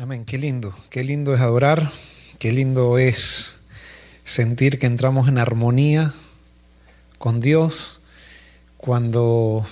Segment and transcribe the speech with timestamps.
[0.00, 1.90] Amén, qué lindo, qué lindo es adorar,
[2.38, 3.58] qué lindo es
[4.24, 6.14] sentir que entramos en armonía
[7.18, 8.00] con Dios
[8.78, 9.66] cuando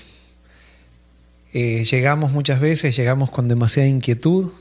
[1.54, 4.52] eh, llegamos muchas veces, llegamos con demasiada inquietud,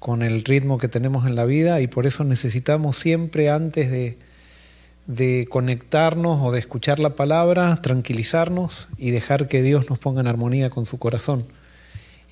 [0.00, 4.18] con el ritmo que tenemos en la vida y por eso necesitamos siempre antes de,
[5.06, 10.26] de conectarnos o de escuchar la palabra, tranquilizarnos y dejar que Dios nos ponga en
[10.26, 11.44] armonía con su corazón.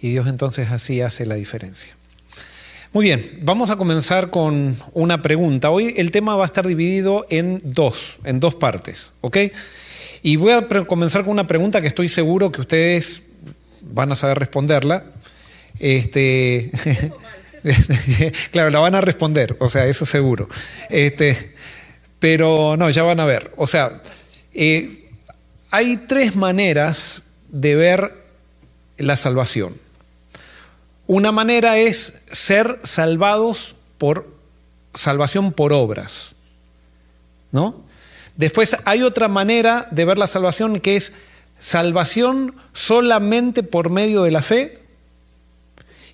[0.00, 1.97] Y Dios entonces así hace la diferencia.
[2.94, 5.68] Muy bien, vamos a comenzar con una pregunta.
[5.68, 9.36] Hoy el tema va a estar dividido en dos, en dos partes, ¿ok?
[10.22, 13.24] Y voy a comenzar con una pregunta que estoy seguro que ustedes
[13.82, 15.04] van a saber responderla.
[15.78, 16.70] Este,
[18.52, 20.48] claro, la van a responder, o sea, eso seguro.
[20.88, 21.52] Este,
[22.18, 23.52] pero no, ya van a ver.
[23.56, 24.00] O sea,
[24.54, 25.10] eh,
[25.70, 28.14] hay tres maneras de ver
[28.96, 29.74] la salvación.
[31.08, 34.30] Una manera es ser salvados por
[34.94, 36.34] salvación por obras.
[37.50, 37.82] ¿No?
[38.36, 41.14] Después hay otra manera de ver la salvación que es
[41.58, 44.82] salvación solamente por medio de la fe.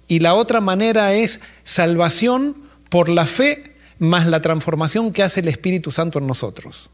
[0.06, 2.56] Y la otra manera es salvación
[2.88, 6.88] por la fe más la transformación que hace el Espíritu Santo en nosotros.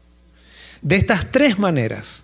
[0.81, 2.23] De estas tres maneras,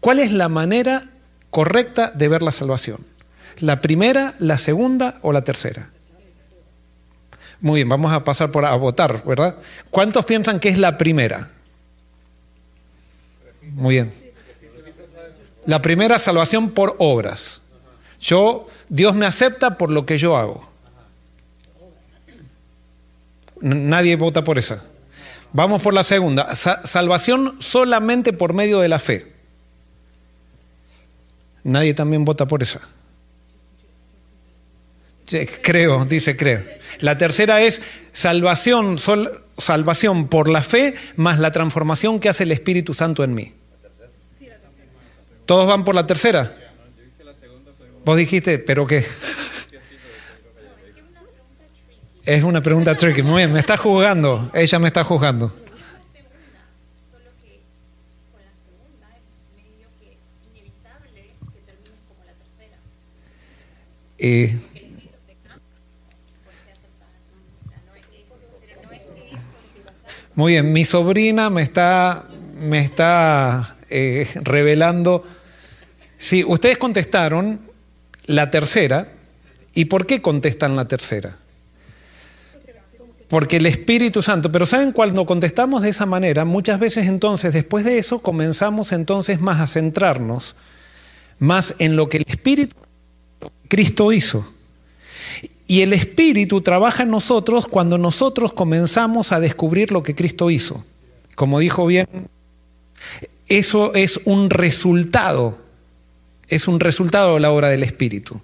[0.00, 1.08] ¿cuál es la manera
[1.48, 3.13] correcta de ver la salvación?
[3.60, 5.90] ¿La primera, la segunda o la tercera?
[7.60, 9.56] Muy bien, vamos a pasar por a votar, ¿verdad?
[9.90, 11.50] ¿Cuántos piensan que es la primera?
[13.72, 14.12] Muy bien.
[15.66, 17.62] La primera salvación por obras.
[18.20, 20.68] Yo, Dios me acepta por lo que yo hago.
[23.60, 24.84] Nadie vota por esa.
[25.52, 26.54] Vamos por la segunda.
[26.54, 29.32] salvación solamente por medio de la fe.
[31.62, 32.80] Nadie también vota por esa.
[35.62, 36.62] Creo, dice creo.
[37.00, 38.98] La tercera es salvación,
[39.58, 43.52] salvación por la fe más la transformación que hace el Espíritu Santo en mí.
[45.46, 46.56] ¿Todos van por la tercera?
[48.04, 49.04] Vos dijiste, pero qué.
[52.24, 53.22] Es una pregunta tricky.
[53.22, 54.50] Muy bien, me está juzgando.
[54.54, 55.54] Ella me está juzgando.
[64.16, 64.56] Eh,
[70.34, 72.24] muy bien, mi sobrina me está,
[72.60, 75.24] me está eh, revelando.
[76.18, 77.60] Sí, ustedes contestaron
[78.26, 79.08] la tercera.
[79.74, 81.36] ¿Y por qué contestan la tercera?
[83.28, 86.44] Porque el Espíritu Santo, pero ¿saben cuando contestamos de esa manera?
[86.44, 90.54] Muchas veces entonces, después de eso, comenzamos entonces más a centrarnos
[91.38, 92.76] más en lo que el Espíritu
[93.68, 94.50] Cristo hizo.
[95.66, 100.84] Y el Espíritu trabaja en nosotros cuando nosotros comenzamos a descubrir lo que Cristo hizo.
[101.34, 102.06] Como dijo bien,
[103.48, 105.58] eso es un resultado,
[106.48, 108.40] es un resultado de la obra del Espíritu.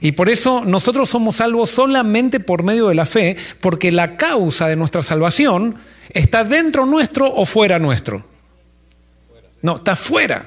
[0.00, 4.68] Y por eso nosotros somos salvos solamente por medio de la fe, porque la causa
[4.68, 5.76] de nuestra salvación
[6.10, 8.24] está dentro nuestro o fuera nuestro.
[9.60, 10.46] No, está fuera.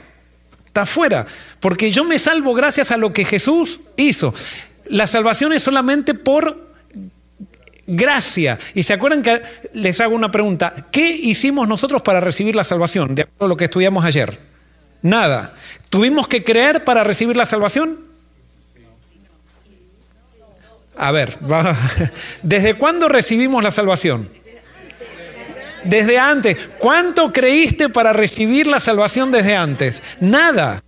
[0.68, 1.25] Está fuera.
[1.59, 4.33] Porque yo me salvo gracias a lo que Jesús hizo.
[4.86, 6.72] La salvación es solamente por
[7.88, 8.58] gracia.
[8.74, 9.42] Y se acuerdan que
[9.74, 10.74] les hago una pregunta.
[10.92, 13.16] ¿Qué hicimos nosotros para recibir la salvación?
[13.16, 14.40] De acuerdo a lo que estudiamos ayer.
[15.02, 15.53] Nada.
[15.90, 18.00] ¿Tuvimos que creer para recibir la salvación?
[20.98, 21.38] A ver,
[22.44, 24.30] ¿desde cuándo recibimos la salvación?
[25.84, 26.69] Desde antes.
[26.78, 30.03] ¿Cuánto creíste para recibir la salvación desde antes?
[30.19, 30.84] Nada.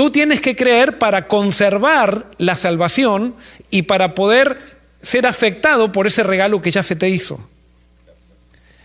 [0.00, 3.34] Tú tienes que creer para conservar la salvación
[3.70, 4.58] y para poder
[5.02, 7.46] ser afectado por ese regalo que ya se te hizo.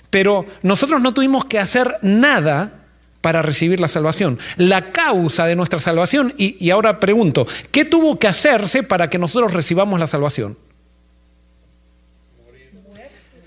[0.09, 2.83] Pero nosotros no tuvimos que hacer nada
[3.21, 4.37] para recibir la salvación.
[4.57, 9.53] La causa de nuestra salvación, y, ahora pregunto, ¿qué tuvo que hacerse para que nosotros
[9.53, 10.57] recibamos la salvación?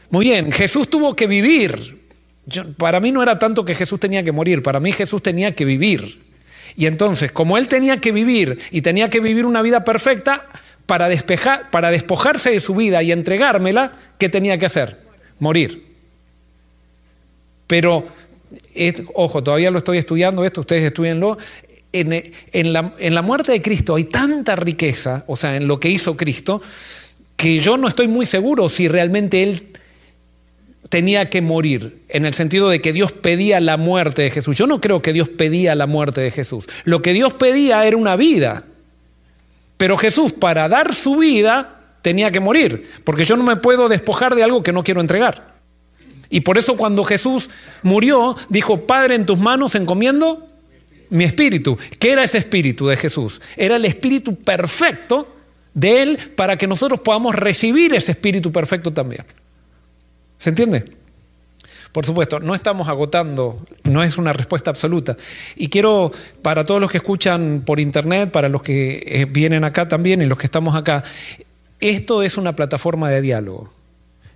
[0.09, 2.09] Muy bien, Jesús tuvo que vivir.
[2.79, 5.67] para mí no era tanto que Jesús tenía que morir, para mí Jesús tenía que
[5.67, 6.28] vivir.
[6.79, 10.47] Y entonces, como él tenía que vivir y tenía que vivir una vida perfecta,
[10.87, 14.97] para, despejar, para despojarse de su vida y entregármela, ¿qué tenía que hacer?
[15.39, 15.85] Morir.
[17.67, 18.07] Pero
[19.13, 21.37] ojo, todavía lo estoy estudiando esto, ustedes estudienlo,
[21.93, 25.91] en, la, en la muerte de Cristo hay tanta riqueza, o sea, en lo que
[25.91, 26.63] hizo Cristo,
[27.37, 29.68] que yo no estoy muy seguro si realmente Él
[30.89, 34.57] tenía que morir, en el sentido de que Dios pedía la muerte de Jesús.
[34.57, 36.67] Yo no creo que Dios pedía la muerte de Jesús.
[36.85, 38.65] Lo que Dios pedía era una vida.
[39.77, 44.35] Pero Jesús, para dar su vida, tenía que morir, porque yo no me puedo despojar
[44.35, 45.57] de algo que no quiero entregar.
[46.31, 47.49] Y por eso cuando Jesús
[47.83, 50.47] murió, dijo, Padre, en tus manos encomiendo
[51.11, 51.79] mi espíritu.
[51.99, 53.41] ¿Qué era ese espíritu de Jesús?
[53.57, 55.35] Era el espíritu perfecto
[55.75, 59.25] de Él para que nosotros podamos recibir ese espíritu perfecto también.
[60.39, 60.85] ¿Se entiende?
[61.93, 65.17] Por supuesto, no estamos agotando, no es una respuesta absoluta.
[65.57, 66.13] Y quiero,
[66.43, 70.27] para todos los que escuchan por internet, para los que eh, vienen acá también y
[70.27, 71.03] los que estamos acá,
[71.81, 73.73] esto es una plataforma de diálogo.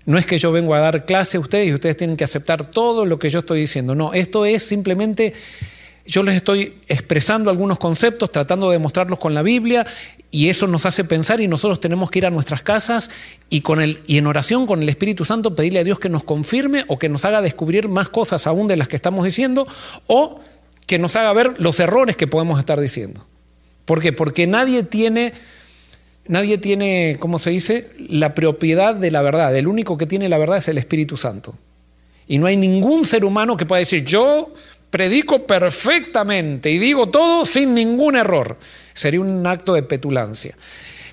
[0.04, 2.70] No es que yo vengo a dar clase a ustedes y ustedes tienen que aceptar
[2.70, 3.94] todo lo que yo estoy diciendo.
[3.94, 5.32] No, esto es simplemente
[6.06, 9.86] yo les estoy expresando algunos conceptos, tratando de mostrarlos con la Biblia,
[10.30, 13.10] y eso nos hace pensar y nosotros tenemos que ir a nuestras casas
[13.50, 13.62] y
[14.16, 17.26] en oración con el Espíritu Santo pedirle a Dios que nos confirme o que nos
[17.26, 19.66] haga descubrir más cosas aún de las que estamos diciendo,
[20.06, 20.40] o
[20.86, 23.24] que nos haga ver los errores que podemos estar diciendo.
[23.84, 24.12] ¿Por qué?
[24.12, 25.34] Porque nadie tiene,
[26.26, 29.54] nadie tiene, ¿cómo se dice?, la propiedad de la verdad.
[29.56, 31.54] El único que tiene la verdad es el Espíritu Santo.
[32.26, 34.52] Y no hay ningún ser humano que pueda decir, yo
[34.92, 38.58] predico perfectamente y digo todo sin ningún error.
[38.92, 40.54] Sería un acto de petulancia.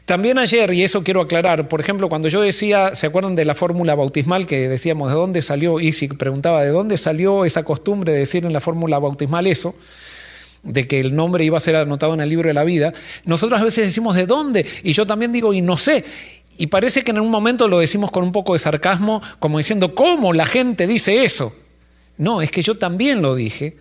[0.03, 3.55] También ayer, y eso quiero aclarar, por ejemplo, cuando yo decía, ¿se acuerdan de la
[3.55, 5.79] fórmula bautismal que decíamos de dónde salió?
[5.79, 9.73] Y si preguntaba de dónde salió esa costumbre de decir en la fórmula bautismal eso,
[10.63, 12.91] de que el nombre iba a ser anotado en el libro de la vida,
[13.23, 16.03] nosotros a veces decimos de dónde, y yo también digo, y no sé.
[16.57, 19.95] Y parece que en un momento lo decimos con un poco de sarcasmo, como diciendo,
[19.95, 21.53] ¿cómo la gente dice eso?
[22.19, 23.77] No, es que yo también lo dije.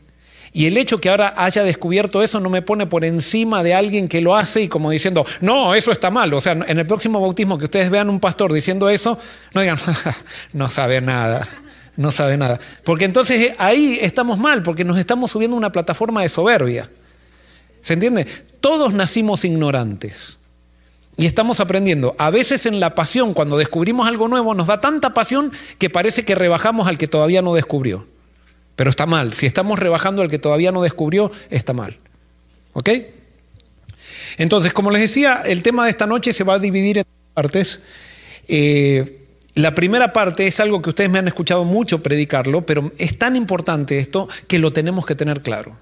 [0.53, 4.09] Y el hecho que ahora haya descubierto eso no me pone por encima de alguien
[4.09, 6.33] que lo hace y como diciendo, no, eso está mal.
[6.33, 9.19] O sea, en el próximo bautismo que ustedes vean un pastor diciendo eso,
[9.53, 9.77] no digan,
[10.53, 11.47] no sabe nada,
[11.97, 12.61] no sabe nada.
[12.85, 16.89] Porque entonces eh, ahí estamos mal, porque nos estamos subiendo a una plataforma de soberbia.
[17.81, 18.25] ¿Se entiende?
[18.61, 20.39] Todos nacimos ignorantes.
[21.17, 22.15] Y estamos aprendiendo.
[22.19, 26.25] A veces en la pasión, cuando descubrimos algo nuevo, nos da tanta pasión que parece
[26.25, 28.07] que rebajamos al que todavía no descubrió.
[28.79, 29.33] Pero está mal.
[29.35, 31.99] Si estamos rebajando al que todavía no descubrió, está mal.
[32.75, 32.91] ¿Ok?
[34.37, 37.05] Entonces, como les decía, el tema de esta noche se va a dividir en
[37.35, 37.81] partes.
[38.47, 43.19] Eh, la primera parte es algo que ustedes me han escuchado mucho predicarlo, pero es
[43.19, 45.77] tan importante esto que lo tenemos que tener claro.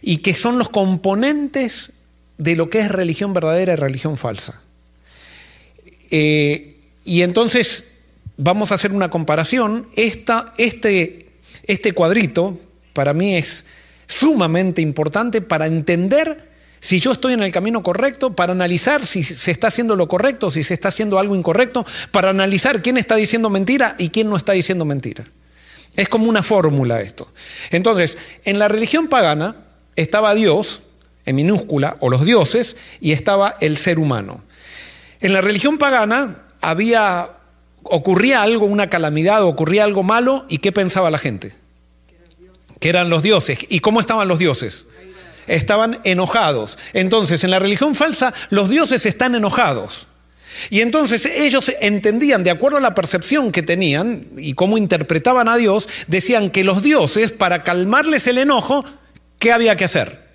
[0.00, 1.94] Y que son los componentes
[2.38, 4.62] de lo que es religión verdadera y religión falsa.
[6.12, 7.96] Eh, y entonces
[8.36, 9.88] vamos a hacer una comparación.
[9.96, 11.29] Esta, este
[11.72, 12.58] este cuadrito
[12.92, 13.66] para mí es
[14.06, 16.50] sumamente importante para entender
[16.80, 20.50] si yo estoy en el camino correcto, para analizar si se está haciendo lo correcto,
[20.50, 24.36] si se está haciendo algo incorrecto, para analizar quién está diciendo mentira y quién no
[24.36, 25.26] está diciendo mentira.
[25.96, 27.30] Es como una fórmula esto.
[27.70, 29.56] Entonces, en la religión pagana
[29.94, 30.84] estaba Dios,
[31.26, 34.42] en minúscula, o los dioses, y estaba el ser humano.
[35.20, 37.28] En la religión pagana había
[37.82, 41.52] ocurría algo, una calamidad, ocurría algo malo, ¿y qué pensaba la gente?
[42.80, 43.60] Que eran los dioses.
[43.68, 44.86] ¿Y cómo estaban los dioses?
[45.46, 46.78] Estaban enojados.
[46.92, 50.08] Entonces, en la religión falsa, los dioses están enojados.
[50.68, 55.56] Y entonces ellos entendían, de acuerdo a la percepción que tenían y cómo interpretaban a
[55.56, 58.84] Dios, decían que los dioses, para calmarles el enojo,
[59.38, 60.30] ¿qué había que hacer?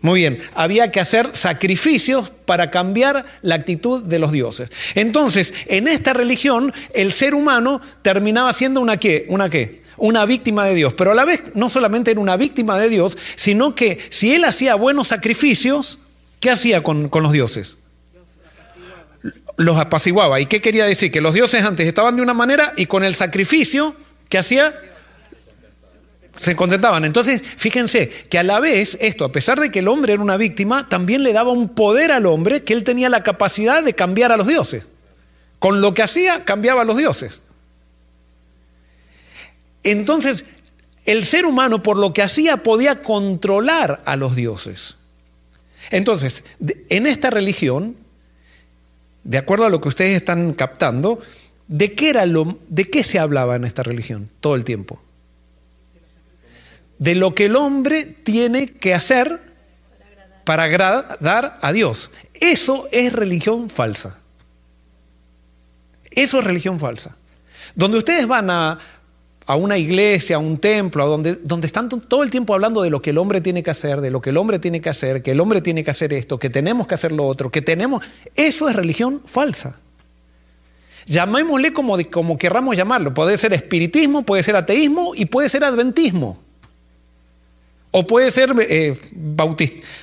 [0.00, 4.70] Muy bien, había que hacer sacrificios para cambiar la actitud de los dioses.
[4.94, 10.64] Entonces, en esta religión, el ser humano terminaba siendo una qué, una qué, una víctima
[10.64, 10.94] de Dios.
[10.94, 14.44] Pero a la vez no solamente era una víctima de Dios, sino que si él
[14.44, 15.98] hacía buenos sacrificios,
[16.40, 17.78] ¿qué hacía con, con los dioses?
[19.56, 20.40] Los apaciguaba.
[20.40, 21.10] ¿Y qué quería decir?
[21.10, 23.94] Que los dioses antes estaban de una manera y con el sacrificio,
[24.28, 24.74] ¿qué hacía?
[26.38, 27.04] se contentaban.
[27.04, 30.36] Entonces, fíjense que a la vez esto, a pesar de que el hombre era una
[30.36, 34.32] víctima, también le daba un poder al hombre que él tenía la capacidad de cambiar
[34.32, 34.86] a los dioses.
[35.58, 37.42] Con lo que hacía, cambiaba a los dioses.
[39.82, 40.44] Entonces,
[41.04, 44.96] el ser humano, por lo que hacía, podía controlar a los dioses.
[45.90, 46.44] Entonces,
[46.88, 47.96] en esta religión,
[49.24, 51.20] de acuerdo a lo que ustedes están captando,
[51.66, 55.00] ¿de qué, era lo, ¿de qué se hablaba en esta religión todo el tiempo?
[56.98, 59.40] de lo que el hombre tiene que hacer
[60.44, 62.10] para agradar a Dios.
[62.34, 64.18] Eso es religión falsa.
[66.10, 67.16] Eso es religión falsa.
[67.74, 68.78] Donde ustedes van a,
[69.56, 73.00] una iglesia, a un templo, a donde, donde están todo el tiempo hablando de lo
[73.00, 75.30] que el hombre tiene que hacer, de lo que el hombre tiene que hacer, que
[75.30, 78.04] el hombre tiene que hacer esto, que tenemos que hacer lo otro, que tenemos...
[78.34, 79.80] Eso es religión falsa.
[81.06, 83.14] Llamémosle como, como querramos llamarlo.
[83.14, 86.38] Puede ser espiritismo, puede ser ateísmo y puede ser adventismo.
[87.90, 88.98] O puede ser eh,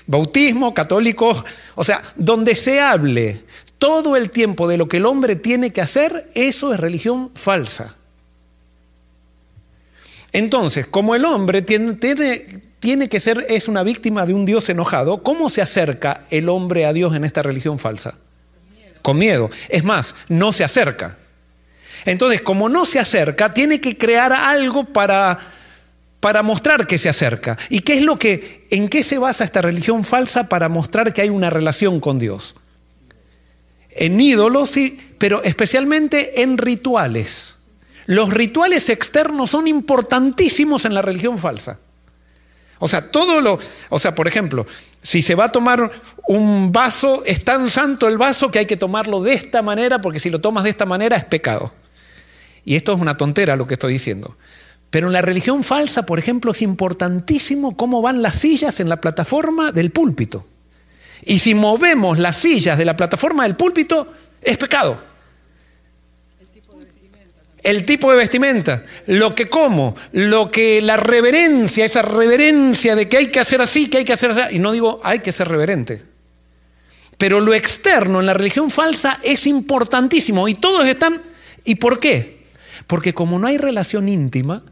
[0.08, 3.44] bautismo, católico, o sea, donde se hable.
[3.78, 7.96] todo el tiempo de lo que el hombre tiene que hacer, eso es religión falsa.
[10.36, 14.68] Entonces, como el hombre tiene, tiene, tiene, que ser, es una víctima de un Dios
[14.68, 18.15] enojado, ¿cómo se acerca el hombre a Dios en esta religión falsa?
[19.01, 19.50] Con miedo.
[19.70, 21.18] Es más, no se acerca.
[22.04, 25.39] Entonces, como no se acerca, tiene que crear algo para,
[26.20, 27.58] para mostrar que se acerca.
[27.70, 31.22] ¿Y qué es lo que, en qué se basa esta religión falsa para mostrar que
[31.22, 32.56] hay una relación con Dios?
[33.89, 37.56] En ídolos, sí, pero especialmente en rituales.
[38.05, 41.79] Los rituales externos son importantísimos en la religión falsa.
[42.79, 43.57] O sea, todo lo,
[43.89, 44.65] o sea, por ejemplo,
[45.01, 45.91] si se va a tomar
[46.27, 50.19] un vaso, es tan santo el vaso que hay que tomarlo de esta manera, porque
[50.19, 51.74] si lo tomas de esta manera es pecado.
[52.65, 54.35] Y esto es una tontera lo que estoy diciendo.
[54.89, 59.01] Pero en la religión falsa, por ejemplo, es importantísimo cómo van las sillas en la
[59.01, 60.45] plataforma del púlpito.
[61.24, 65.14] Y si movemos las sillas de la plataforma del púlpito, es pecado.
[67.65, 73.17] El tipo de vestimenta, lo que como, lo que la reverencia, esa reverencia de que
[73.17, 74.57] hay que hacer así, que hay que hacer así.
[74.57, 76.00] Y no digo hay que ser reverente.
[77.17, 81.19] Pero lo externo en la religión falsa es importantísimo y todos están.
[81.63, 82.45] ¿Y por qué?
[82.86, 84.63] Porque como no hay relación íntima,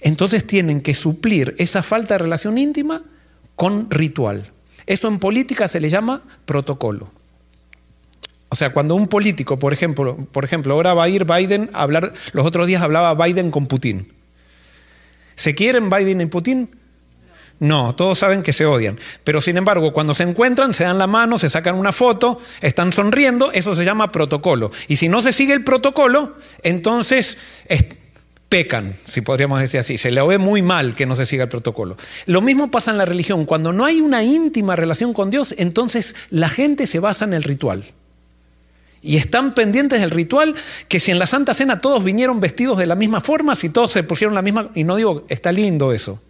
[0.00, 3.02] entonces tienen que suplir esa falta de relación íntima
[3.56, 4.50] con ritual.
[4.86, 7.10] Eso en política se le llama protocolo.
[8.50, 11.82] O sea, cuando un político, por ejemplo, por ejemplo, ahora va a ir Biden a
[11.82, 14.12] hablar, los otros días hablaba Biden con Putin.
[15.36, 16.68] ¿Se quieren Biden y Putin?
[17.60, 18.98] No, todos saben que se odian.
[19.22, 22.92] Pero sin embargo, cuando se encuentran, se dan la mano, se sacan una foto, están
[22.92, 24.72] sonriendo, eso se llama protocolo.
[24.88, 27.38] Y si no se sigue el protocolo, entonces
[28.48, 29.96] pecan, si podríamos decir así.
[29.96, 31.96] Se le ve muy mal que no se siga el protocolo.
[32.26, 33.44] Lo mismo pasa en la religión.
[33.44, 37.44] Cuando no hay una íntima relación con Dios, entonces la gente se basa en el
[37.44, 37.84] ritual.
[39.02, 40.54] Y están pendientes del ritual
[40.88, 43.92] que si en la Santa Cena todos vinieron vestidos de la misma forma, si todos
[43.92, 44.70] se pusieron la misma...
[44.74, 46.20] Y no digo, está lindo eso.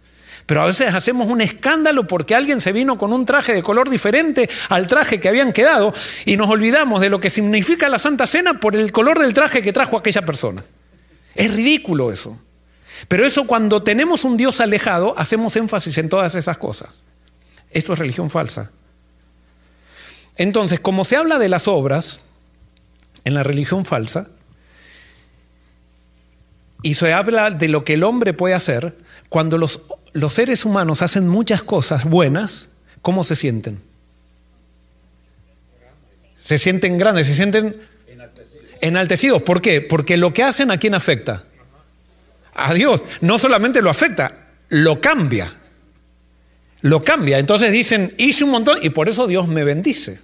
[0.45, 3.89] Pero a veces hacemos un escándalo porque alguien se vino con un traje de color
[3.89, 5.93] diferente al traje que habían quedado
[6.25, 9.61] y nos olvidamos de lo que significa la Santa Cena por el color del traje
[9.61, 10.63] que trajo aquella persona.
[11.35, 12.39] Es ridículo eso.
[13.07, 16.89] Pero eso cuando tenemos un Dios alejado, hacemos énfasis en todas esas cosas.
[17.71, 18.71] Esto es religión falsa.
[20.37, 22.21] Entonces, como se habla de las obras,
[23.23, 24.27] en la religión falsa
[26.83, 28.95] y se habla de lo que el hombre puede hacer,
[29.29, 29.81] cuando los,
[30.13, 32.69] los seres humanos hacen muchas cosas buenas,
[33.01, 33.79] ¿cómo se sienten?
[36.41, 37.79] Se sienten grandes, se sienten
[38.81, 39.43] enaltecidos.
[39.43, 39.81] ¿Por qué?
[39.81, 41.43] Porque lo que hacen a quién afecta?
[42.55, 43.03] A Dios.
[43.21, 45.53] No solamente lo afecta, lo cambia.
[46.81, 47.37] Lo cambia.
[47.37, 50.19] Entonces dicen, hice un montón y por eso Dios me bendice.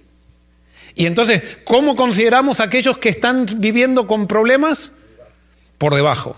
[0.94, 4.92] Y entonces, ¿cómo consideramos a aquellos que están viviendo con problemas?
[5.78, 6.36] Por debajo.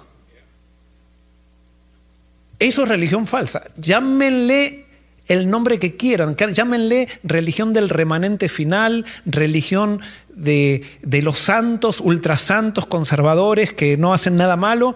[2.59, 3.63] Eso es religión falsa.
[3.77, 4.87] Llámenle
[5.29, 12.87] el nombre que quieran, llámenle religión del remanente final, religión de, de los santos, ultrasantos,
[12.87, 14.95] conservadores que no hacen nada malo.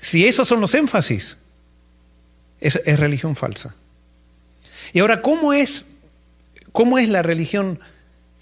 [0.00, 1.38] Si esos son los énfasis,
[2.64, 3.74] es, religión falsa.
[4.92, 5.86] Y ahora, ¿cómo es,
[6.72, 7.78] cómo es la religión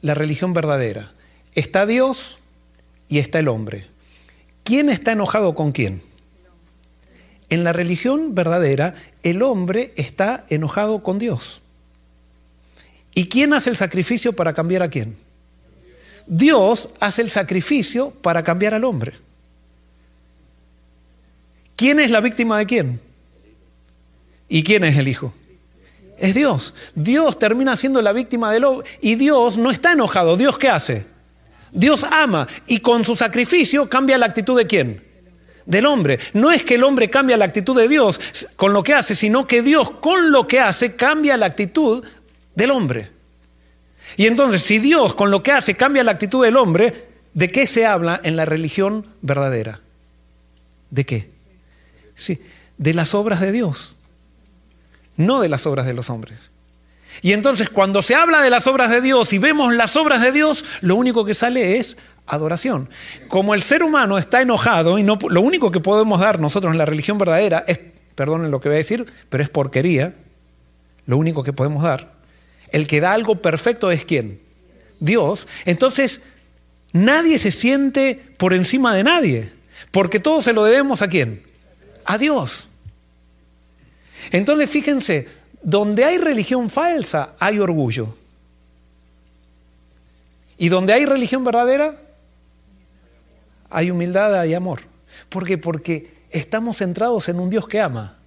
[0.02, 1.12] la religión verdadera.
[1.54, 2.38] Está Dios
[3.09, 3.87] y está el hombre.
[4.64, 6.02] ¿Quién está enojado con quién?
[7.49, 11.62] En la religión verdadera, el hombre está enojado con Dios.
[13.14, 15.16] ¿Y quién hace el sacrificio para cambiar a quién?
[16.26, 19.12] Dios hace el sacrificio para cambiar al hombre.
[21.76, 23.00] ¿Quién es la víctima de quién?
[24.49, 25.35] ¿Y quién es el hijo?
[26.23, 26.73] Es Dios.
[26.95, 30.37] Dios termina siendo la víctima del hombre y Dios no está enojado.
[30.37, 31.05] ¿Dios qué hace?
[31.73, 35.05] Dios ama y con su sacrificio cambia la actitud de quién?
[35.67, 36.21] Del hombre.
[36.33, 38.21] No es que el hombre cambia la actitud de Dios
[38.55, 42.05] con lo que hace, sino que Dios con lo que hace cambia la actitud
[42.55, 43.11] del hombre.
[44.17, 47.67] Y entonces, si Dios con lo que hace cambia la actitud del hombre, ¿de qué
[47.67, 49.81] se habla en la religión verdadera?
[50.91, 51.31] ¿De qué?
[52.14, 52.41] Sí,
[52.79, 53.97] de las obras de Dios
[55.16, 56.50] no de las obras de los hombres.
[57.21, 60.33] Y entonces cuando se habla de las obras de Dios y vemos las obras de
[60.33, 62.88] Dios, lo único que sale es adoración.
[63.28, 66.78] Como el ser humano está enojado y no, lo único que podemos dar nosotros en
[66.78, 67.78] la religión verdadera es,
[68.14, 70.14] perdonen lo que voy a decir, pero es porquería,
[71.07, 72.12] lo único que podemos dar.
[72.71, 74.40] El que da algo perfecto es quién?
[74.99, 75.47] Dios.
[75.66, 76.23] Entonces,
[76.92, 79.52] nadie se siente por encima de nadie,
[79.90, 81.42] porque todo se lo debemos a quién?
[82.04, 82.69] A Dios.
[84.31, 85.29] Entonces, fíjense,
[85.62, 88.14] donde hay religión falsa, hay orgullo.
[90.59, 91.97] Y donde hay religión verdadera,
[93.71, 94.83] hay humildad, hay amor.
[95.29, 95.59] ¿Por qué?
[95.59, 98.19] Porque estamos centrados en un Dios que ama.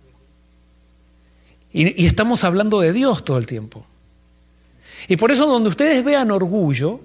[1.72, 3.86] Y, y, estamos hablando de Dios todo el tiempo.
[5.08, 7.02] Y por eso donde ustedes vean orgullo,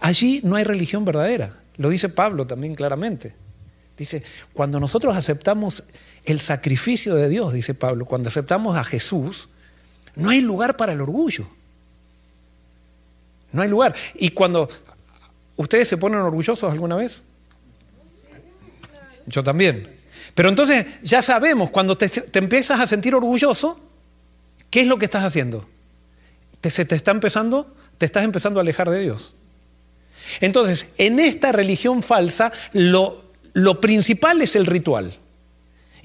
[0.00, 1.60] allí no hay religión verdadera.
[1.76, 3.34] Lo dice Pablo también claramente.
[3.96, 5.84] Dice, cuando nosotros aceptamos
[6.24, 9.48] el sacrificio de Dios, dice Pablo, cuando aceptamos a Jesús,
[10.16, 11.46] no hay lugar para el orgullo.
[13.52, 13.94] No hay lugar.
[14.14, 14.68] Y cuando
[15.56, 17.22] ustedes se ponen orgullosos alguna vez,
[19.26, 19.94] yo también.
[20.34, 23.78] Pero entonces ya sabemos, cuando te, empiezas a sentir orgulloso,
[24.70, 25.68] ¿qué es lo que estás haciendo?
[26.60, 29.34] Te, se te está empezando, te estás empezando a alejar de Dios.
[30.40, 35.18] Entonces, en esta religión falsa, lo, lo principal es el ritual.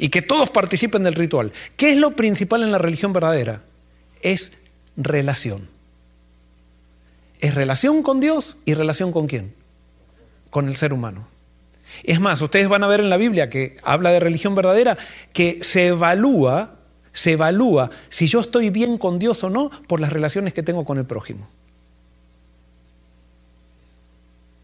[0.02, 1.52] Y que todos participen del ritual.
[1.76, 3.64] ¿Qué es lo principal en la religión verdadera?
[4.22, 4.54] Es
[4.96, 5.68] relación.
[7.42, 9.54] Es relación con Dios y relación con quién?
[10.50, 11.28] Con el ser humano.
[12.04, 14.98] Es más, ustedes van a ver en la Biblia que habla de religión verdadera,
[15.34, 16.76] que se evalúa,
[17.12, 20.86] se evalúa si yo estoy bien con Dios o no por las relaciones que tengo
[20.86, 21.46] con el prójimo.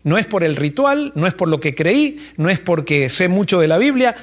[0.04, 3.27] No es por el ritual, no es por lo que creí, no es porque sé
[3.27, 4.15] mucho de la Biblia.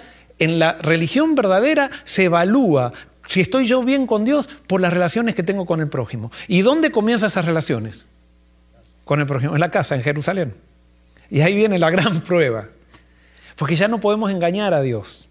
[0.42, 2.92] En la religión verdadera se evalúa
[3.28, 6.32] si estoy yo bien con Dios por las relaciones que tengo con el prójimo.
[6.48, 8.06] ¿Y dónde comienzan esas relaciones?
[9.04, 10.52] Con el prójimo, en la casa, en Jerusalén.
[11.30, 12.66] Y ahí viene la gran prueba.
[13.54, 15.28] Porque ya no podemos engañar a Dios.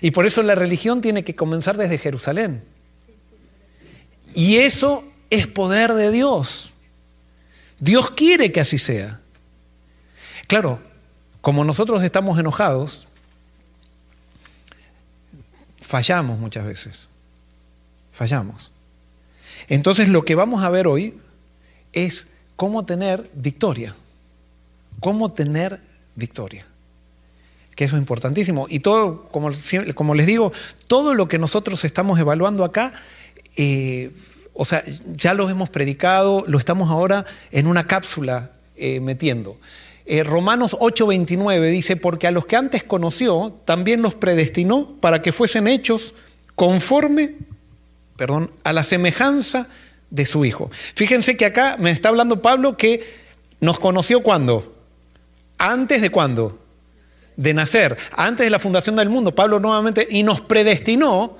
[0.00, 2.62] Y por eso la religión tiene que comenzar desde Jerusalén.
[4.36, 6.72] Y eso es poder de Dios.
[7.80, 9.18] Dios quiere que así sea.
[10.46, 10.78] Claro,
[11.40, 13.08] como nosotros estamos enojados,
[15.86, 17.08] fallamos muchas veces.
[18.12, 18.72] Fallamos.
[19.68, 21.16] Entonces lo que vamos a ver hoy
[21.92, 23.94] es cómo tener victoria.
[25.00, 25.80] Cómo tener
[26.14, 26.66] victoria
[27.76, 28.66] que eso es importantísimo.
[28.68, 30.52] Y todo, como, les digo,
[30.88, 32.92] todo lo que nosotros estamos evaluando acá,
[33.56, 34.10] eh,
[34.54, 34.82] o sea,
[35.14, 39.58] ya lo hemos predicado, lo estamos ahora en una cápsula eh, metiendo.
[40.06, 45.32] Eh, Romanos 8:29 dice, porque a los que antes conoció, también los predestinó para que
[45.32, 46.14] fuesen hechos
[46.54, 47.34] conforme,
[48.16, 49.68] perdón, a la semejanza
[50.10, 50.70] de su Hijo.
[50.72, 53.02] Fíjense que acá me está hablando Pablo que
[53.60, 54.76] nos conoció cuando,
[55.58, 56.60] antes de cuándo,
[57.36, 61.36] de nacer, antes de la fundación del mundo, Pablo nuevamente, y nos predestinó.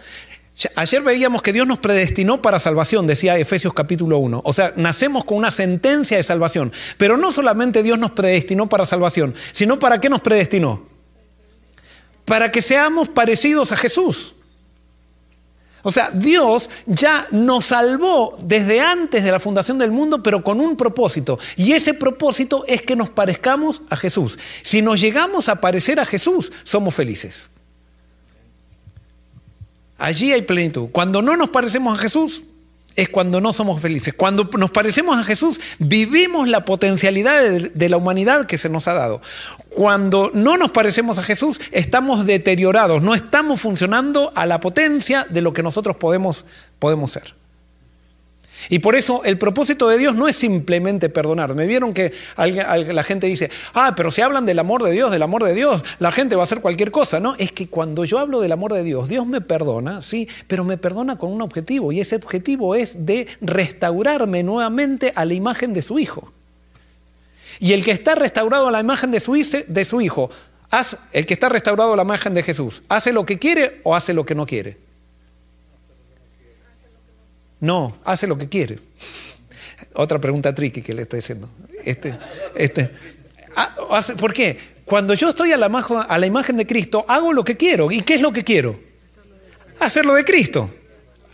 [0.74, 4.40] Ayer veíamos que Dios nos predestinó para salvación, decía Efesios capítulo 1.
[4.42, 6.72] O sea, nacemos con una sentencia de salvación.
[6.96, 10.82] Pero no solamente Dios nos predestinó para salvación, sino para qué nos predestinó.
[12.24, 14.34] Para que seamos parecidos a Jesús.
[15.82, 20.60] O sea, Dios ya nos salvó desde antes de la fundación del mundo, pero con
[20.60, 21.38] un propósito.
[21.56, 24.38] Y ese propósito es que nos parezcamos a Jesús.
[24.62, 27.50] Si nos llegamos a parecer a Jesús, somos felices.
[29.98, 30.88] Allí hay plenitud.
[30.92, 32.42] Cuando no nos parecemos a Jesús,
[32.96, 34.14] es cuando no somos felices.
[34.14, 38.94] Cuando nos parecemos a Jesús, vivimos la potencialidad de, la humanidad que se nos ha
[38.94, 39.20] dado.
[39.68, 45.42] Cuando no nos parecemos a Jesús, estamos deteriorados, no estamos funcionando a la potencia de
[45.42, 46.46] lo que nosotros podemos,
[46.78, 47.34] podemos ser.
[48.68, 51.54] Y por eso el propósito de Dios no es simplemente perdonar.
[51.54, 55.22] Me vieron que la gente dice, ah, pero si hablan del amor de Dios, del
[55.22, 57.20] amor de Dios, la gente va a hacer cualquier cosa.
[57.20, 60.64] No, es que cuando yo hablo del amor de Dios, Dios me perdona, sí, pero
[60.64, 61.92] me perdona con un objetivo.
[61.92, 66.32] Y ese objetivo es de restaurarme nuevamente a la imagen de su Hijo.
[67.58, 70.30] Y el que está restaurado a la imagen de su, Hijo,
[71.12, 74.12] el que está restaurado a la imagen de Jesús, ¿hace lo que quiere o hace
[74.12, 74.85] lo que no quiere?
[77.60, 78.78] No, hace lo que quiere.
[79.94, 81.48] Otra pregunta tricky que le estoy haciendo.
[81.84, 82.14] Este,
[82.54, 82.90] este,
[83.56, 83.74] ah,
[84.18, 84.58] ¿Por qué?
[84.84, 87.90] Cuando yo estoy a la, a la imagen de Cristo, hago lo que quiero.
[87.90, 88.78] ¿Y qué es lo que quiero?
[89.80, 90.70] Hacerlo de Cristo.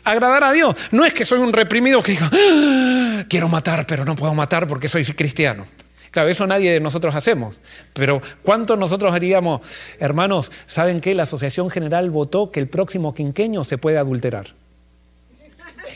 [0.05, 0.75] Agradar a Dios.
[0.91, 4.67] No es que soy un reprimido que diga, ah, quiero matar, pero no puedo matar
[4.67, 5.65] porque soy cristiano.
[6.13, 7.59] Claro, eso nadie de nosotros hacemos.
[7.95, 9.63] Pero ¿cuántos nosotros haríamos,
[9.99, 14.55] hermanos, saben que la Asociación General votó que el próximo quinqueño se puede adulterar?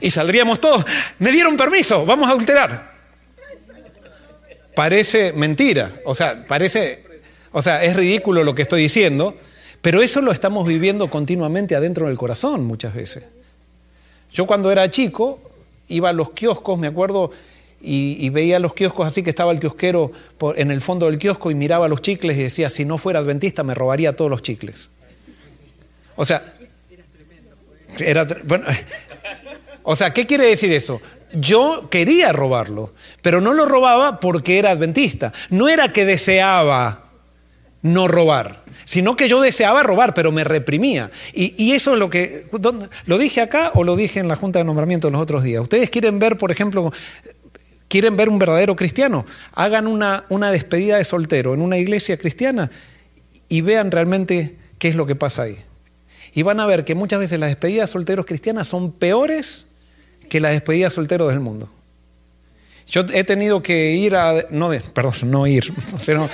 [0.01, 0.85] Y saldríamos todos,
[1.19, 2.91] me dieron permiso, vamos a adulterar.
[4.75, 7.03] Parece mentira, o sea, parece,
[7.53, 9.37] o sea, es ridículo lo que estoy diciendo,
[9.81, 13.25] pero eso lo estamos viviendo continuamente adentro del corazón muchas veces.
[14.33, 15.41] Yo cuando era chico
[15.89, 17.31] iba a los kioscos, me acuerdo,
[17.81, 20.11] y, veía los kioscos así que estaba el kiosquero
[20.57, 23.63] en el fondo del kiosco y miraba los chicles y decía, si no fuera adventista
[23.63, 24.91] me robaría todos los chicles.
[26.17, 26.43] O sea,
[27.99, 28.65] era, bueno,
[29.89, 31.01] O sea, ¿qué quiere decir eso?
[31.33, 35.33] Yo quería robarlo, pero no lo robaba porque era adventista.
[35.49, 37.05] No era que deseaba
[37.83, 41.13] no robar, sino que yo deseaba robar, pero me reprimía.
[41.33, 42.49] Y, eso es lo que...
[43.05, 45.63] ¿Lo dije acá o lo dije en la Junta de Nombramiento los otros días?
[45.63, 46.93] Ustedes quieren ver, por ejemplo,
[47.87, 52.73] quieren ver un verdadero cristiano, hagan una, una despedida de soltero en una iglesia cristiana
[53.49, 55.59] y vean realmente qué es lo que pasa ahí.
[56.35, 59.76] Y van a ver que muchas veces las despedidas de solteros cristianas son peores
[60.29, 61.69] que la despedida soltero del mundo.
[62.89, 65.73] Yo he tenido que ir a, no, perdón, no ir,
[66.07, 66.29] pero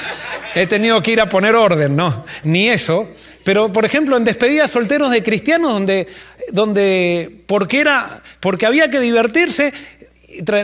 [0.54, 3.08] he tenido que ir a poner orden, no, ni eso.
[3.44, 6.06] Pero, por ejemplo, en despedidas solteros de cristianos, donde,
[6.52, 9.72] donde porque, era, porque había que divertirse,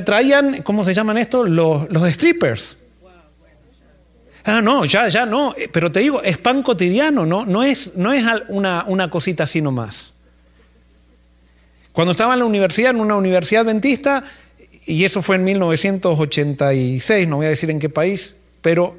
[0.04, 1.48] traían, ¿cómo se llaman estos?
[1.48, 2.78] Los, los strippers.
[4.44, 5.54] Ah, no, ya, ya no.
[5.72, 9.60] Pero te digo, es pan cotidiano, no, no es, no es una, una cosita así
[9.60, 10.14] nomás.
[11.98, 14.22] Cuando estaba en la universidad, en una universidad adventista,
[14.86, 18.96] y eso fue en 1986, no voy a decir en qué país, pero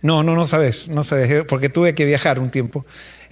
[0.00, 2.84] no, no, no sabes, no sabes, eh, porque tuve que viajar un tiempo.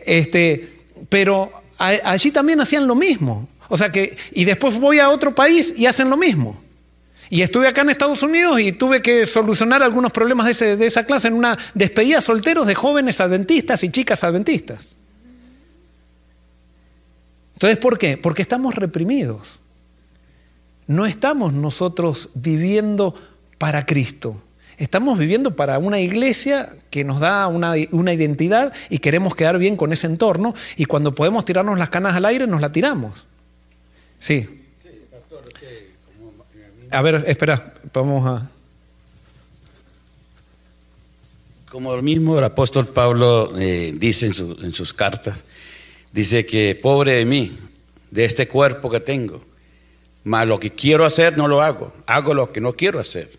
[0.06, 0.70] Este,
[1.09, 3.48] pero allí también hacían lo mismo.
[3.68, 6.62] O sea que, y después voy a otro país y hacen lo mismo.
[7.28, 11.02] Y estuve acá en Estados Unidos y tuve que solucionar algunos problemas de, de esa
[11.02, 14.94] clase en una despedida solteros de jóvenes adventistas y chicas adventistas.
[17.61, 18.16] Entonces, ¿por qué?
[18.16, 19.61] Porque estamos reprimidos.
[20.87, 23.14] No estamos nosotros viviendo
[23.59, 24.42] para Cristo.
[24.79, 29.92] Estamos viviendo para una iglesia que nos da una, identidad y queremos quedar bien con
[29.92, 33.27] ese entorno y cuando podemos tirarnos las canas al aire nos la tiramos.
[34.18, 34.64] Sí.
[36.90, 38.51] A ver, espera, vamos a...
[41.68, 45.44] Como el mismo el apóstol Pablo eh, dice en sus cartas,
[46.12, 47.57] Dice que pobre de mí,
[48.11, 49.40] de este cuerpo que tengo,
[50.25, 53.31] mas lo que quiero hacer no lo hago, hago lo que no quiero hacer.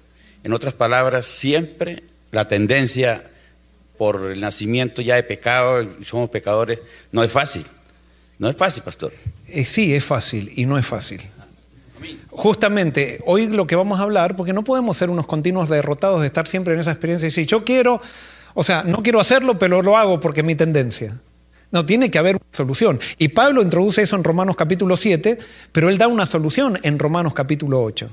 [0.44, 3.24] En otras palabras, siempre la tendencia
[3.98, 6.82] por el nacimiento ya de pecado, somos pecadores,
[7.12, 7.66] no es fácil.
[8.40, 9.14] No es fácil, pastor.
[9.48, 11.22] Eh, sí, es fácil y no es fácil.
[12.32, 16.28] Justamente, hoy lo que vamos a hablar, porque no podemos ser unos continuos derrotados de
[16.28, 18.02] estar siempre en esa experiencia y decir, yo quiero,
[18.56, 21.20] o sea, no quiero hacerlo, pero lo hago porque es mi tendencia.
[21.72, 23.00] No, tiene que haber una solución.
[23.18, 25.38] Y Pablo introduce eso en Romanos capítulo 7,
[25.72, 28.10] pero él da una solución en Romanos capítulo 8,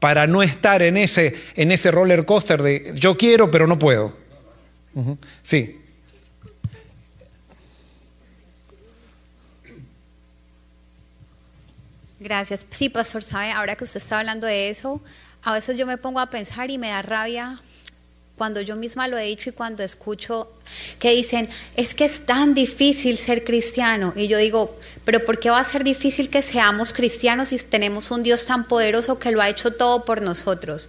[0.00, 4.16] para no estar en ese, en ese roller coaster de yo quiero, pero no puedo.
[5.42, 5.76] Sí.
[12.18, 12.66] Gracias.
[12.70, 15.00] Sí, pastor, sabe, ahora que usted está hablando de eso,
[15.42, 17.60] a veces yo me pongo a pensar y me da rabia
[18.40, 20.48] cuando yo misma lo he dicho y cuando escucho
[20.98, 24.14] que dicen, es que es tan difícil ser cristiano.
[24.16, 28.10] Y yo digo, pero ¿por qué va a ser difícil que seamos cristianos si tenemos
[28.10, 30.88] un Dios tan poderoso que lo ha hecho todo por nosotros?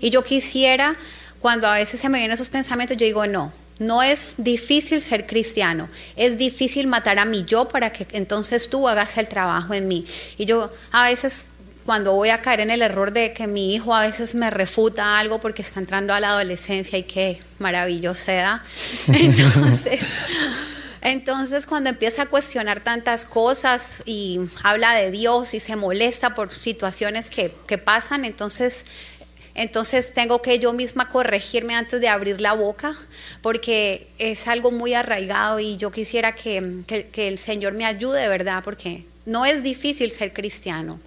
[0.00, 0.94] Y yo quisiera,
[1.40, 5.26] cuando a veces se me vienen esos pensamientos, yo digo, no, no es difícil ser
[5.26, 9.88] cristiano, es difícil matar a mi yo para que entonces tú hagas el trabajo en
[9.88, 10.06] mí.
[10.38, 11.48] Y yo a veces
[11.84, 15.18] cuando voy a caer en el error de que mi hijo a veces me refuta
[15.18, 18.64] algo porque está entrando a la adolescencia y qué maravilloso da.
[19.08, 20.00] Entonces,
[21.00, 26.52] entonces cuando empieza a cuestionar tantas cosas y habla de Dios y se molesta por
[26.52, 28.84] situaciones que, que pasan, entonces
[29.54, 32.94] entonces tengo que yo misma corregirme antes de abrir la boca,
[33.42, 38.28] porque es algo muy arraigado y yo quisiera que, que, que, el Señor me ayude,
[38.28, 38.62] ¿verdad?
[38.64, 40.98] Porque no es difícil ser cristiano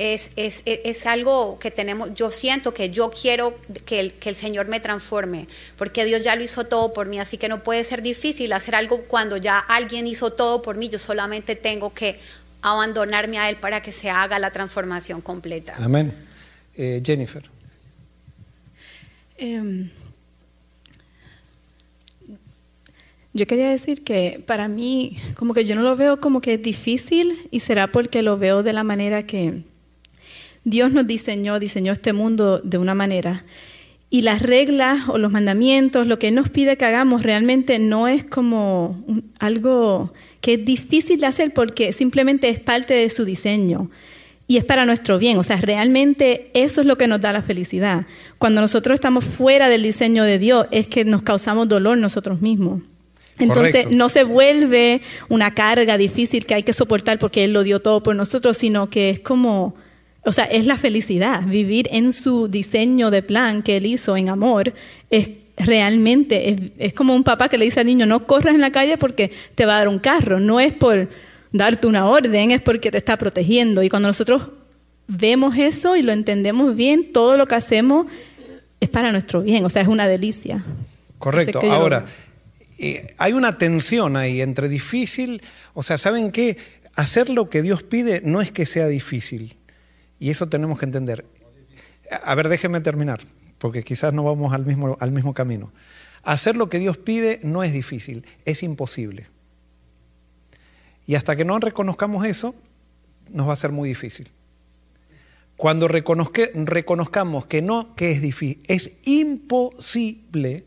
[0.00, 4.34] es, es, es, algo que tenemos, yo siento que yo quiero que el, que el
[4.34, 7.84] Señor me transforme, porque Dios ya lo hizo todo por mí, así que no puede
[7.84, 12.18] ser difícil hacer algo cuando ya alguien hizo todo por mí, yo solamente tengo que
[12.62, 15.74] abandonarme a Él para que se haga la transformación completa.
[15.76, 16.14] Amén.
[16.78, 17.42] Eh, Jennifer.
[19.36, 19.90] Em,
[23.34, 26.62] yo quería decir que para mí, como que yo no lo veo como que es
[26.62, 29.68] difícil y será porque lo veo de la manera que
[30.70, 33.44] Dios nos diseñó, diseñó este mundo de una manera.
[34.08, 38.06] Y las reglas o los mandamientos, lo que Él nos pide que hagamos, realmente no
[38.06, 39.04] es como
[39.40, 43.90] algo que es difícil de hacer porque simplemente es parte de su diseño
[44.46, 45.38] y es para nuestro bien.
[45.38, 48.06] O sea, realmente eso es lo que nos da la felicidad.
[48.38, 52.82] Cuando nosotros estamos fuera del diseño de Dios es que nos causamos dolor nosotros mismos.
[53.38, 57.80] Entonces no se vuelve una carga difícil que hay que soportar porque Él lo dio
[57.80, 59.74] todo por nosotros, sino que es como
[60.24, 61.42] o sea, es la felicidad.
[61.46, 64.72] Vivir en su diseño de plan que él hizo en amor
[65.10, 68.72] es realmente, es, como un papá que le dice al niño, no corras en la
[68.72, 70.40] calle porque te va a dar un carro.
[70.40, 71.08] No es por,
[71.52, 73.82] darte una orden es porque te está protegiendo.
[73.82, 74.48] Y cuando nosotros
[75.06, 78.06] vemos eso y lo entendemos bien, todo lo que hacemos
[78.80, 80.64] es para nuestro bien, o sea, es una delicia.
[81.18, 81.60] Correcto.
[81.62, 82.06] Yo- Ahora,
[82.78, 85.42] eh, hay una tensión ahí entre difícil,
[85.74, 86.56] o sea, ¿saben qué?
[86.94, 89.56] Hacer lo que Dios pide no es que sea difícil.
[90.20, 91.24] Y eso tenemos que entender.
[92.24, 93.20] A ver, déjenme terminar,
[93.58, 95.72] porque quizás no vamos al mismo, al mismo camino.
[96.22, 99.26] Hacer lo que Dios pide no es difícil, es imposible.
[101.06, 102.54] Y hasta que no reconozcamos eso,
[103.30, 104.28] nos va a ser muy difícil.
[105.56, 110.64] Cuando reconozcamos que no, que es difícil, es imposible,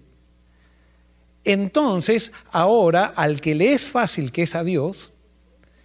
[1.44, 5.13] entonces ahora al que le es fácil, que es a Dios,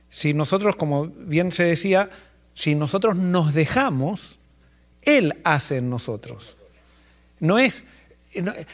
[0.09, 2.11] si nosotros, como bien se decía,
[2.59, 4.41] si nosotros nos dejamos,
[5.03, 6.57] Él hace en nosotros.
[7.39, 7.85] No es,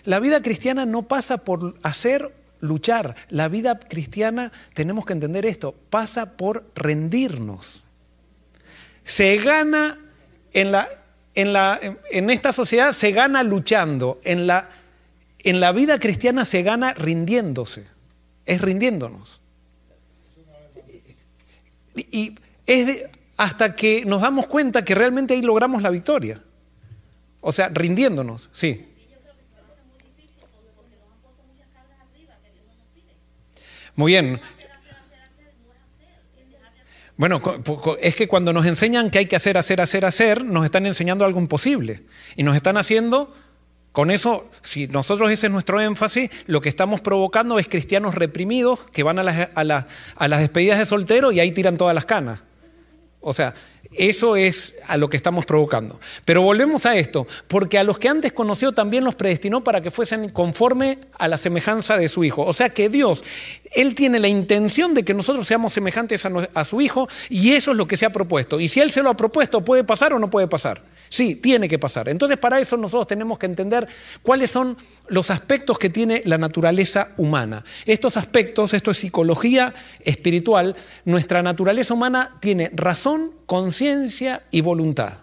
[0.04, 3.14] la vida cristiana no pasa por hacer, luchar.
[3.28, 7.82] La vida cristiana, tenemos que entender esto, pasa por rendirnos
[9.04, 9.98] se gana
[10.54, 10.88] en, la,
[11.34, 11.78] en, la,
[12.10, 14.18] en esta sociedad, se gana luchando.
[14.24, 14.70] En la,
[15.40, 17.84] en la vida cristiana se gana rindiéndose.
[18.46, 19.42] Es rindiéndonos.
[21.94, 22.34] Y
[22.66, 26.40] es de- hasta que nos damos cuenta que realmente ahí logramos la victoria.
[27.40, 28.86] O sea, rindiéndonos, sí.
[33.96, 34.40] Muy bien.
[37.16, 37.40] Bueno,
[38.00, 41.24] es que cuando nos enseñan que hay que hacer, hacer, hacer, hacer, nos están enseñando
[41.24, 42.02] algo imposible.
[42.34, 43.32] Y nos están haciendo,
[43.92, 48.90] con eso, si nosotros ese es nuestro énfasis, lo que estamos provocando es cristianos reprimidos
[48.90, 51.94] que van a las, a la- a las despedidas de soltero y ahí tiran todas
[51.94, 52.42] las canas.
[53.26, 53.54] O sea,
[53.96, 55.98] eso es a lo que estamos provocando.
[56.24, 59.90] Pero volvemos a esto, porque a los que antes conoció también los predestinó para que
[59.90, 62.44] fuesen conforme a la semejanza de su Hijo.
[62.44, 63.24] O sea que Dios,
[63.74, 67.70] Él tiene la intención de que nosotros seamos semejantes a, a su Hijo y eso
[67.70, 68.60] es lo que se ha propuesto.
[68.60, 70.82] Y si Él se lo ha propuesto, ¿puede pasar o no puede pasar?
[71.08, 72.08] Sí, tiene que pasar.
[72.08, 73.86] Entonces para eso nosotros tenemos que entender
[74.22, 74.76] cuáles son
[75.08, 77.64] los aspectos que tiene la naturaleza humana.
[77.86, 85.14] Estos aspectos, esto es psicología espiritual, nuestra naturaleza humana tiene razón, conciencia y voluntad.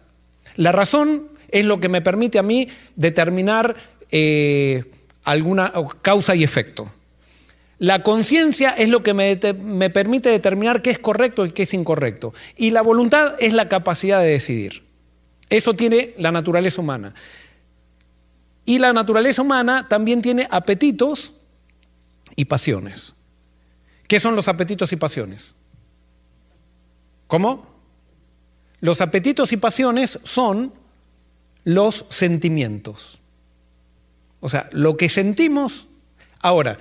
[0.56, 3.76] La razón es lo que me permite a mí determinar
[4.12, 4.86] eh,
[5.24, 6.92] alguna causa y efecto.
[7.80, 11.74] La conciencia es lo que me, me permite determinar qué es correcto y qué es
[11.74, 12.34] incorrecto.
[12.56, 14.84] Y la voluntad es la capacidad de decidir.
[15.52, 17.14] Eso tiene la naturaleza humana.
[18.64, 21.34] Y la naturaleza humana también tiene apetitos
[22.38, 23.14] y pasiones.
[24.08, 25.54] ¿Qué son los apetitos y pasiones?
[27.28, 27.68] ¿Cómo?
[28.80, 30.74] Los apetitos y pasiones son
[31.66, 33.20] los sentimientos.
[34.40, 35.90] O sea, lo que sentimos.
[36.42, 36.78] Ahora,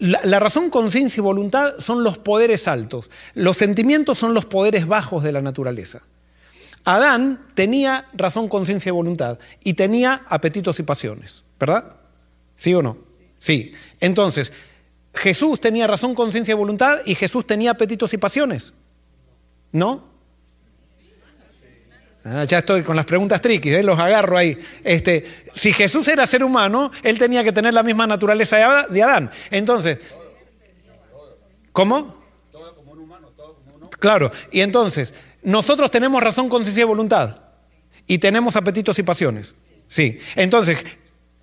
[0.00, 3.10] la, razón, conciencia y voluntad son los poderes altos.
[3.34, 6.02] Los sentimientos son los poderes bajos de la naturaleza.
[6.84, 11.96] Adán tenía razón, conciencia y voluntad y tenía apetitos y pasiones, ¿verdad?
[12.56, 12.98] ¿Sí o no?
[13.38, 13.72] Sí.
[14.00, 14.52] Entonces,
[15.14, 18.72] Jesús tenía razón, conciencia y voluntad y Jesús tenía apetitos y pasiones.
[19.72, 20.12] ¿No?
[22.24, 23.82] Ah, ya estoy con las preguntas triquis, ¿eh?
[23.82, 24.56] los agarro ahí.
[24.84, 29.30] Este, si Jesús era ser humano, él tenía que tener la misma naturaleza de Adán.
[29.50, 29.98] Entonces,
[31.72, 32.22] ¿cómo?
[33.98, 37.36] Claro, y entonces, nosotros tenemos razón, conciencia y voluntad.
[38.06, 39.54] Y tenemos apetitos y pasiones.
[39.88, 40.18] Sí.
[40.36, 40.78] Entonces,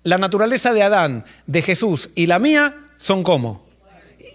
[0.02, 3.68] la naturaleza de Adán, de Jesús y la mía son como?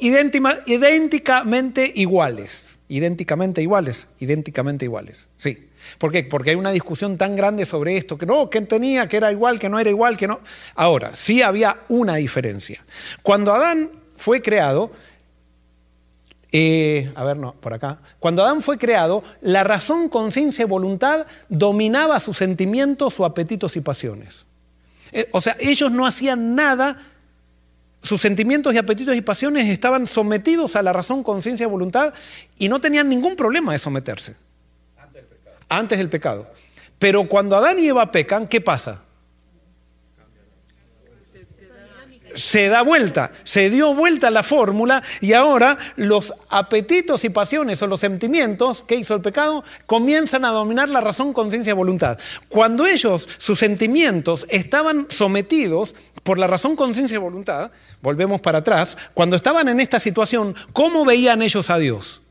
[0.02, 2.76] Idéntima- idénticamente iguales.
[2.88, 4.08] Idénticamente iguales.
[4.20, 5.30] Idénticamente iguales.
[5.38, 5.70] Sí.
[6.00, 6.24] ¿Por qué?
[6.24, 9.60] Porque hay una discusión tan grande sobre esto, que no, que tenía, que era igual,
[9.60, 10.40] que no era igual, que no.
[10.76, 12.84] Ahora, sí había una diferencia.
[13.22, 14.92] Cuando Adán fue creado,
[16.58, 18.00] eh, a ver, no, por acá.
[18.18, 23.82] Cuando Adán fue creado, la razón, conciencia y voluntad dominaba sus sentimientos, sus apetitos y
[23.82, 24.46] pasiones.
[25.12, 26.98] Eh, o sea, ellos no hacían nada,
[28.02, 32.14] sus sentimientos y apetitos y pasiones estaban sometidos a la razón, conciencia y voluntad
[32.58, 34.38] y no tenían ningún problema de someterse.
[35.68, 36.50] Antes del pecado.
[37.00, 39.04] Pero cuando Adán y Eva pecan, ¿qué pasa?
[42.36, 47.88] Se da vuelta, se dio vuelta la fórmula y ahora los apetitos y pasiones o
[47.88, 52.20] los sentimientos que hizo el pecado comienzan a dominar la razón, conciencia y voluntad.
[52.50, 57.72] Cuando ellos, sus sentimientos, estaban sometidos por la razón, conciencia y voluntad,
[58.02, 62.22] volvemos para atrás, cuando estaban en esta situación, ¿cómo veían ellos a Dios?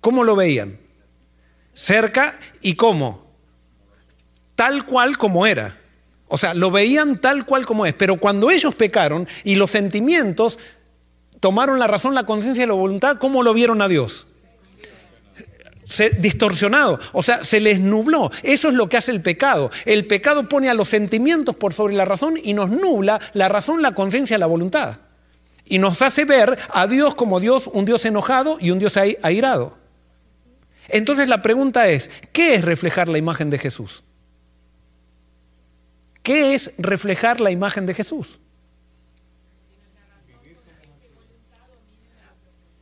[0.00, 0.78] ¿Cómo lo veían?
[1.74, 3.26] Cerca y cómo?
[4.54, 5.78] Tal cual como era.
[6.28, 7.94] O sea, lo veían tal cual como es.
[7.94, 10.58] Pero cuando ellos pecaron y los sentimientos
[11.40, 14.26] tomaron la razón, la conciencia y la voluntad, ¿cómo lo vieron a Dios?
[15.88, 18.30] Se, distorsionado, o sea, se les nubló.
[18.42, 19.70] Eso es lo que hace el pecado.
[19.84, 23.82] El pecado pone a los sentimientos por sobre la razón y nos nubla la razón,
[23.82, 24.98] la conciencia la voluntad.
[25.64, 29.76] Y nos hace ver a Dios como Dios, un Dios enojado y un Dios airado.
[30.88, 34.02] Entonces la pregunta es, ¿qué es reflejar la imagen de Jesús?
[36.26, 38.40] ¿Qué es reflejar la imagen de Jesús?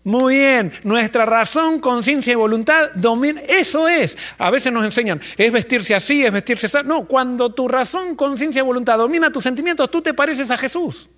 [0.02, 3.42] Muy bien, nuestra razón, conciencia y voluntad domina.
[3.42, 4.16] Eso es.
[4.38, 6.78] A veces nos enseñan, es vestirse así, es vestirse así.
[6.86, 11.10] No, cuando tu razón, conciencia y voluntad domina tus sentimientos, tú te pareces a Jesús.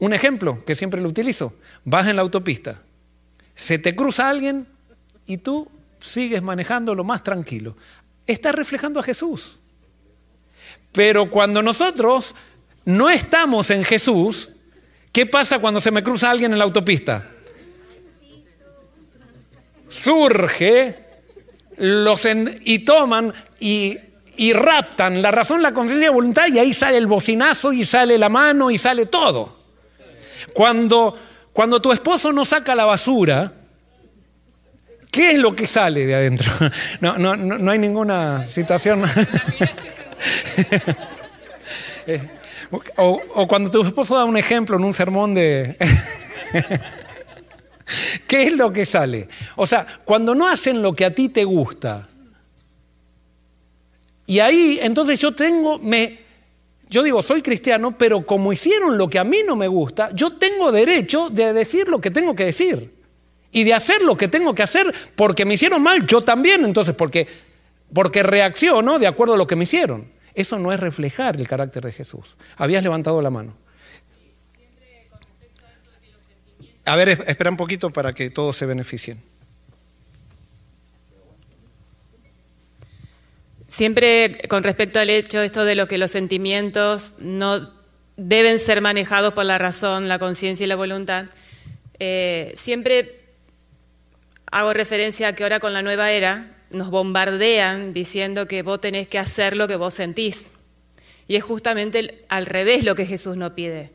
[0.00, 1.54] Un ejemplo que siempre lo utilizo.
[1.84, 2.82] Vas en la autopista,
[3.54, 4.66] se te cruza alguien
[5.26, 5.68] y tú
[6.00, 7.76] sigues manejando lo más tranquilo.
[8.28, 9.58] Estás reflejando a Jesús.
[10.92, 12.36] Pero cuando nosotros
[12.84, 14.50] no estamos en Jesús,
[15.18, 17.28] ¿Qué pasa cuando se me cruza alguien en la autopista?
[19.88, 20.96] Surge
[21.78, 22.24] los
[22.64, 23.98] y toman y,
[24.36, 27.84] y raptan la razón, la conciencia y la voluntad y ahí sale el bocinazo y
[27.84, 29.56] sale la mano y sale todo.
[30.52, 31.18] Cuando,
[31.52, 33.52] cuando tu esposo no saca la basura,
[35.18, 36.48] ¿qué es lo que sale de adentro?
[37.00, 39.02] No, no, no, hay ninguna situación.
[42.10, 42.22] Eh,
[42.96, 45.76] o, cuando tu esposo da un ejemplo en un sermón de...
[48.26, 49.28] ¿Qué es lo que sale?
[49.56, 52.08] O sea, cuando no hacen lo que a ti te gusta,
[54.26, 56.18] y ahí entonces yo tengo, me,
[56.88, 60.30] yo digo, soy cristiano, pero como hicieron lo que a mí no me gusta, yo
[60.30, 62.97] tengo derecho de decir lo que tengo que decir.
[63.50, 66.94] Y de hacer lo que tengo que hacer porque me hicieron mal, yo también, entonces,
[66.94, 67.26] porque,
[67.92, 70.10] porque reacciono de acuerdo a lo que me hicieron.
[70.34, 72.36] Eso no es reflejar el carácter de Jesús.
[72.56, 73.56] Habías levantado la mano.
[76.84, 79.20] A ver, espera un poquito para que todos se beneficien.
[83.68, 87.70] Siempre con respecto al hecho esto de lo que los sentimientos no
[88.16, 91.26] deben ser manejados por la razón, la conciencia y la voluntad,
[91.98, 93.17] eh, siempre
[94.50, 99.08] hago referencia a que ahora con la nueva era nos bombardean diciendo que vos tenés
[99.08, 100.46] que hacer lo que vos sentís.
[101.26, 103.92] Y es justamente al revés lo que Jesús nos pide.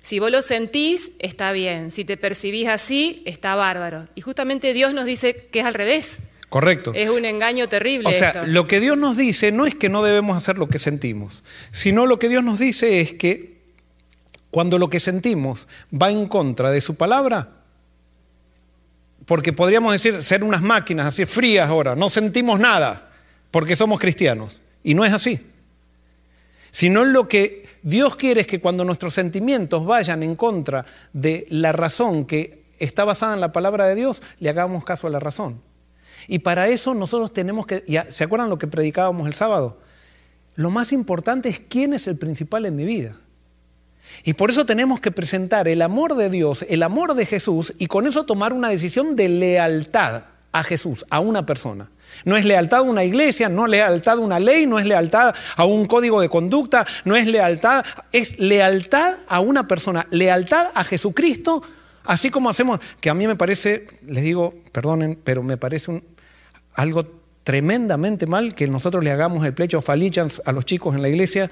[0.00, 1.92] Si vos lo sentís, está bien.
[1.92, 4.06] Si te percibís así, está bárbaro.
[4.16, 6.18] Y justamente Dios nos dice que es al revés.
[6.48, 6.92] Correcto.
[6.94, 8.08] Es un engaño terrible.
[8.08, 10.78] O sea, lo que Dios nos dice no es que no debemos hacer lo que
[10.78, 13.62] sentimos, sino lo que Dios nos dice es que
[14.50, 17.61] cuando lo que sentimos va en contra de su palabra,
[19.32, 23.08] porque podríamos decir ser unas máquinas así frías ahora, no sentimos nada
[23.50, 24.60] porque somos cristianos.
[24.84, 25.40] Y no es así.
[26.70, 31.72] Sino lo que Dios quiere es que cuando nuestros sentimientos vayan en contra de la
[31.72, 35.62] razón que está basada en la palabra de Dios, le hagamos caso a la razón.
[36.28, 39.80] Y para eso nosotros tenemos que, ¿se acuerdan lo que predicábamos el sábado?
[40.56, 43.16] Lo más importante es quién es el principal en mi vida.
[44.24, 47.86] Y por eso tenemos que presentar el amor de Dios, el amor de Jesús, y
[47.86, 51.88] con eso tomar una decisión de lealtad a Jesús, a una persona.
[52.24, 55.34] No es lealtad a una iglesia, no es lealtad a una ley, no es lealtad
[55.56, 60.84] a un código de conducta, no es lealtad, es lealtad a una persona, lealtad a
[60.84, 61.62] Jesucristo,
[62.04, 66.02] así como hacemos, que a mí me parece, les digo, perdonen, pero me parece
[66.74, 67.06] algo
[67.44, 71.08] tremendamente mal que nosotros le hagamos el plecho of allegiance a los chicos en la
[71.08, 71.50] iglesia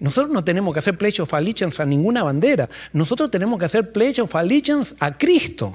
[0.00, 2.68] nosotros no tenemos que hacer pledge of allegiance a ninguna bandera.
[2.92, 5.72] Nosotros tenemos que hacer pledge of allegiance a Cristo.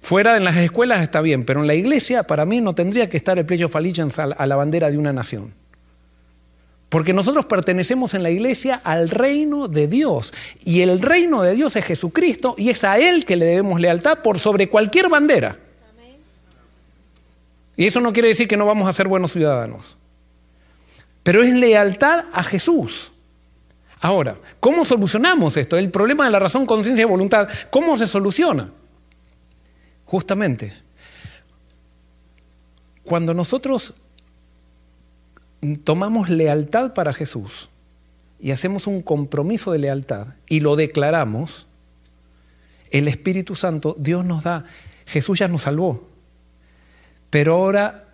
[0.00, 3.16] Fuera en las escuelas está bien, pero en la iglesia para mí no tendría que
[3.16, 5.54] estar el pledge of allegiance a la bandera de una nación.
[6.88, 10.34] Porque nosotros pertenecemos en la iglesia al reino de Dios.
[10.62, 14.18] Y el reino de Dios es Jesucristo y es a Él que le debemos lealtad
[14.18, 15.58] por sobre cualquier bandera.
[17.76, 19.96] Y eso no quiere decir que no vamos a ser buenos ciudadanos.
[21.22, 23.12] Pero es lealtad a Jesús.
[24.00, 25.76] Ahora, ¿cómo solucionamos esto?
[25.76, 28.70] El problema de la razón, conciencia y voluntad, ¿cómo se soluciona?
[30.04, 30.74] Justamente,
[33.04, 33.94] cuando nosotros
[35.84, 37.68] tomamos lealtad para Jesús
[38.40, 41.66] y hacemos un compromiso de lealtad y lo declaramos,
[42.90, 44.64] el Espíritu Santo, Dios nos da,
[45.06, 46.08] Jesús ya nos salvó,
[47.30, 48.11] pero ahora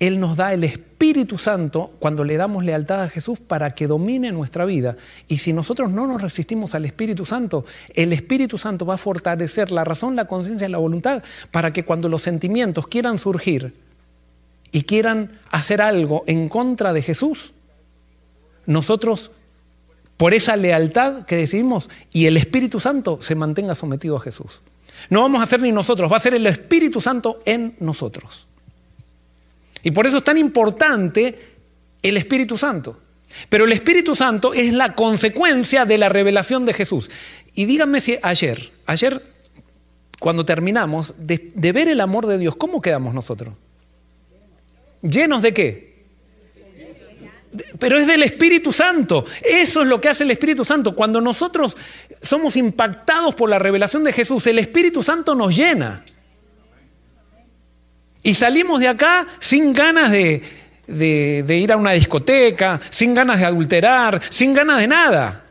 [0.00, 4.32] él nos da el Espíritu Santo cuando le damos lealtad a Jesús para que domine
[4.32, 4.96] nuestra vida.
[5.28, 7.64] Y si nosotros no nos resistimos al Espíritu Santo,
[7.94, 11.84] el Espíritu Santo va a fortalecer la razón, la conciencia y la voluntad para que
[11.84, 13.74] cuando los sentimientos quieran surgir
[14.72, 17.52] y quieran hacer algo en contra de Jesús,
[18.66, 19.30] nosotros
[20.16, 24.60] por esa lealtad que decidimos y el Espíritu Santo se mantenga sometido a Jesús.
[25.10, 28.48] No vamos a ser ni nosotros, va a ser el Espíritu Santo en nosotros.
[29.84, 31.38] Y por eso es tan importante
[32.02, 32.98] el Espíritu Santo.
[33.48, 37.10] Pero el Espíritu Santo es la consecuencia de la revelación de Jesús.
[37.54, 39.22] Y díganme si ayer, ayer
[40.18, 43.54] cuando terminamos de, de ver el amor de Dios, ¿cómo quedamos nosotros?
[45.02, 45.94] ¿Llenos de qué?
[47.78, 49.24] pero es del Espíritu Santo.
[49.42, 50.94] Eso es lo que hace el Espíritu Santo.
[50.94, 51.76] Cuando nosotros
[52.22, 56.04] somos impactados por la revelación de Jesús, el Espíritu Santo nos llena.
[58.24, 60.42] Y salimos de acá sin ganas de,
[61.46, 65.44] ir a una discoteca, sin ganas de adulterar, sin ganas de nada.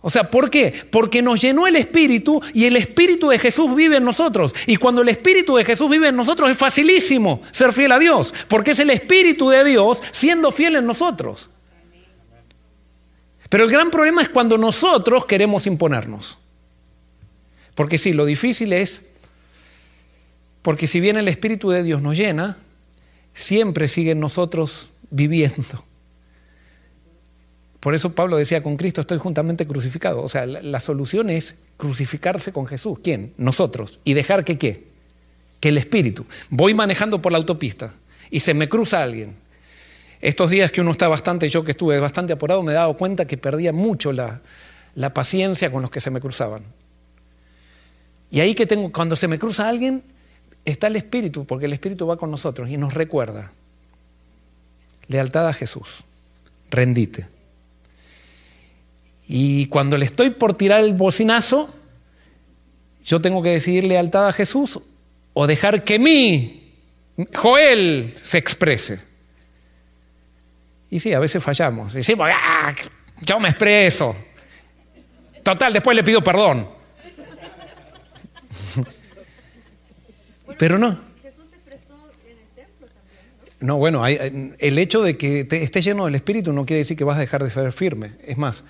[0.00, 0.72] O sea, ¿por qué?
[0.90, 4.54] Porque nos llenó el Espíritu y el Espíritu de Jesús vive en nosotros.
[4.66, 8.32] Y cuando el Espíritu de Jesús vive en nosotros es facilísimo ser fiel a Dios,
[8.46, 11.50] porque es el Espíritu de Dios siendo fiel en nosotros.
[13.48, 16.38] Pero el gran problema es cuando nosotros queremos imponernos.
[17.74, 19.11] Porque sí, lo difícil es,
[20.62, 22.56] porque si bien el Espíritu de Dios nos llena,
[23.34, 25.84] siempre sigue nosotros viviendo.
[27.80, 30.22] Por eso Pablo decía, con Cristo estoy juntamente crucificado.
[30.22, 33.00] O sea, la, solución es crucificarse con Jesús.
[33.02, 33.34] ¿Quién?
[33.36, 33.98] Nosotros.
[34.04, 34.84] Y dejar que qué?
[35.58, 36.24] Que el Espíritu.
[36.48, 37.92] Voy manejando por la autopista
[38.30, 39.34] y se me cruza alguien.
[40.20, 43.26] Estos días que uno está bastante, yo que estuve bastante apurado, me he dado cuenta
[43.26, 44.42] que perdía mucho la,
[44.94, 46.62] la paciencia con los que se me cruzaban.
[48.30, 50.04] Y ahí que tengo, cuando se me cruza alguien,
[50.64, 53.52] está el Espíritu, porque el Espíritu va con nosotros y nos recuerda.
[55.08, 56.04] Lealtad a Jesús.
[56.70, 57.26] Rendite.
[59.28, 61.72] Y cuando le estoy por tirar el bocinazo,
[63.04, 64.80] yo tengo que decidir lealtad a Jesús
[65.32, 66.74] o dejar que mi
[67.34, 69.00] Joel se exprese.
[70.90, 71.94] Y sí, a veces fallamos.
[71.94, 72.74] Decimos, ah,
[73.22, 74.14] yo me expreso.
[75.42, 76.81] Total, después le pido perdón.
[80.62, 80.96] Pero no.
[81.20, 81.92] Jesús se expresó
[82.24, 83.56] en el templo también.
[83.58, 87.16] No, bueno, el hecho de que estés lleno del Espíritu no quiere decir que vas
[87.16, 88.12] a dejar de ser firme.
[88.24, 88.62] Es más,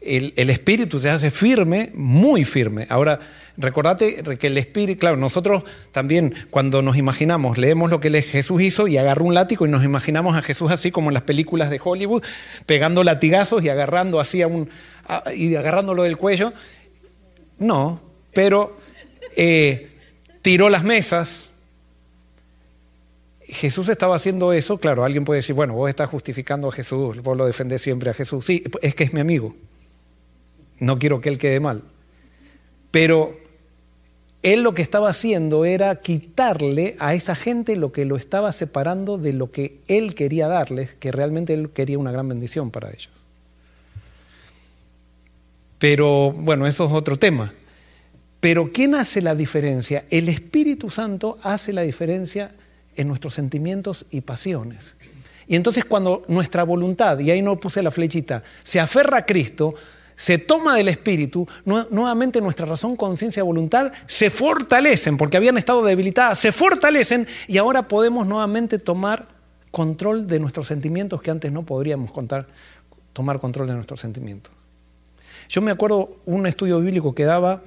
[0.00, 2.86] el, espíritu se hace firme, muy firme.
[2.88, 3.18] Ahora,
[3.56, 8.86] recordate que el espíritu, claro, nosotros también cuando nos imaginamos, leemos lo que Jesús hizo
[8.86, 11.80] y agarró un látigo y nos imaginamos a Jesús así como en las películas de
[11.82, 12.22] Hollywood,
[12.64, 14.70] pegando latigazos y agarrando así a un,
[15.34, 16.52] y agarrándolo del cuello.
[17.58, 18.00] No,
[18.32, 18.78] pero
[19.36, 19.93] eh,
[20.44, 21.52] tiró las mesas.
[23.40, 27.36] Jesús estaba haciendo eso, claro, alguien puede decir, bueno, vos estás justificando a Jesús, vos
[27.36, 28.44] lo defendés siempre a Jesús.
[28.44, 29.56] Sí, es que es mi amigo.
[30.78, 31.82] No quiero que él quede mal.
[32.90, 33.36] Pero
[34.42, 39.16] él lo que estaba haciendo era quitarle a esa gente lo que lo estaba separando
[39.16, 43.24] de lo que él quería darles, que realmente él quería una gran bendición para ellos.
[45.78, 47.52] Pero bueno, eso es otro tema.
[48.44, 50.04] Pero ¿quién hace la diferencia?
[50.10, 52.52] El Espíritu Santo hace la diferencia
[52.94, 54.96] en nuestros sentimientos y pasiones.
[55.46, 59.74] Y entonces cuando nuestra voluntad, y ahí no puse la flechita, se aferra a Cristo,
[60.14, 66.38] se toma del Espíritu, nuevamente nuestra razón, conciencia voluntad se fortalecen, porque habían estado debilitadas,
[66.38, 69.26] se fortalecen y ahora podemos nuevamente tomar
[69.70, 72.46] control de nuestros sentimientos que antes no podríamos contar,
[73.14, 74.52] tomar control de nuestros sentimientos.
[75.48, 77.62] Yo me acuerdo un estudio bíblico que daba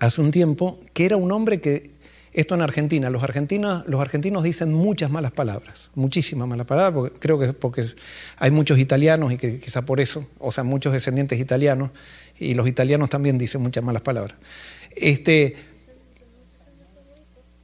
[0.00, 1.96] hace un tiempo, que era un hombre que
[2.36, 3.10] esto en Argentina.
[3.10, 7.86] Los argentinos, dicen muchas malas palabras, muchísimas malas palabras, creo que porque
[8.38, 11.90] hay muchos italianos y que quizá por eso, o sea, muchos descendientes italianos,
[12.38, 14.36] y los italianos también dicen muchas malas palabras.
[14.94, 15.56] Este,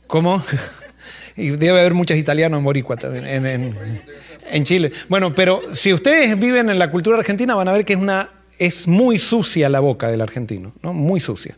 [0.06, 0.42] ¿Cómo?
[1.34, 3.74] Y debe haber muchos italianos en Boricua también, en,
[4.50, 4.92] en, Chile.
[5.08, 8.28] Bueno, pero si ustedes viven en la cultura argentina van a ver que es, una,
[8.58, 10.92] es muy sucia la boca del argentino, ¿no?
[10.92, 11.56] muy sucia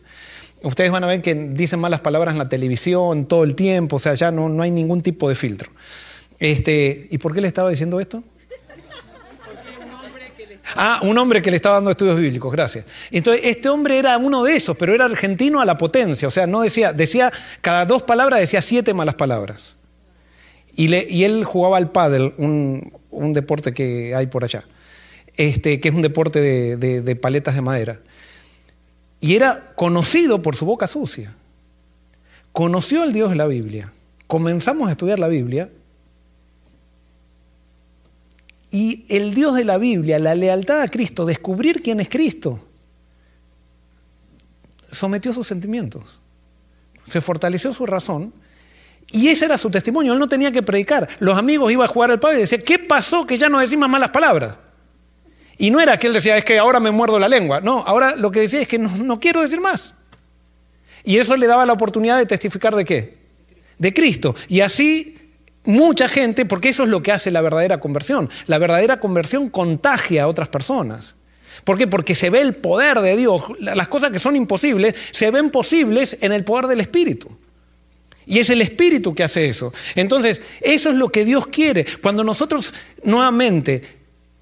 [0.65, 3.99] ustedes van a ver que dicen malas palabras en la televisión todo el tiempo, o
[3.99, 5.71] sea, ya no, no hay ningún tipo de filtro.
[6.39, 8.23] Este, ¿Y por qué le estaba diciendo esto?
[10.75, 12.85] Ah, un hombre que le estaba dando estudios bíblicos, gracias.
[13.11, 16.47] Entonces, este hombre era uno de esos, pero era argentino a la potencia, o sea,
[16.47, 19.75] no decía, decía, cada dos palabras decía siete malas palabras.
[20.75, 24.65] Y, le, y él jugaba al pádel, un, un, deporte que hay por allá,
[25.37, 27.99] este, que es un deporte de, de paletas de madera
[29.25, 31.33] y era conocido por su boca sucia.
[32.51, 33.91] Conoció al Dios de la Biblia.
[34.27, 35.67] Comenzamos a estudiar la Biblia
[38.69, 42.59] y el Dios de la Biblia, la lealtad a Cristo, descubrir quién es Cristo,
[44.91, 46.21] sometió sus sentimientos,
[47.09, 48.31] se fortaleció su razón
[49.09, 51.09] y ese era su testimonio, él no tenía que predicar.
[51.17, 53.89] Los amigos iban a jugar al padre y decían, ¿qué pasó que ya no decimos
[53.89, 54.55] malas palabras?
[55.57, 57.61] Y no era que él decía, es que ahora me muerdo la lengua.
[57.61, 59.95] No, ahora lo que decía es que no, no quiero decir más.
[61.03, 63.17] Y eso le daba la oportunidad de testificar de qué?
[63.77, 64.35] De Cristo.
[64.47, 65.15] Y así
[65.65, 68.29] mucha gente, porque eso es lo que hace la verdadera conversión.
[68.47, 71.15] La verdadera conversión contagia a otras personas.
[71.63, 71.87] ¿Por qué?
[71.87, 73.43] Porque se ve el poder de Dios.
[73.59, 77.29] Las cosas que son imposibles se ven posibles en el poder del Espíritu.
[78.25, 79.71] Y es el Espíritu que hace eso.
[79.95, 81.85] Entonces, eso es lo que Dios quiere.
[82.01, 83.81] Cuando nosotros nuevamente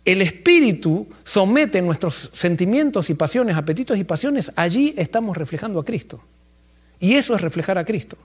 [0.06, 6.22] el Espíritu somete nuestros sentimientos y pasiones, apetitos y pasiones, allí estamos reflejando a Cristo.
[7.00, 8.18] Y eso es reflejar a Cristo.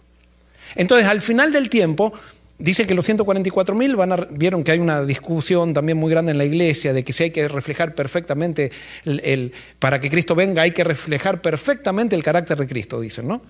[0.74, 2.12] Entonces, al final del tiempo,
[2.58, 3.96] dice que los 144 mil
[4.30, 7.30] vieron que hay una discusión también muy grande en la iglesia de que si hay
[7.30, 8.72] que reflejar perfectamente,
[9.04, 13.42] el, para que Cristo venga, hay que reflejar perfectamente el carácter de Cristo, dicen, ¿no?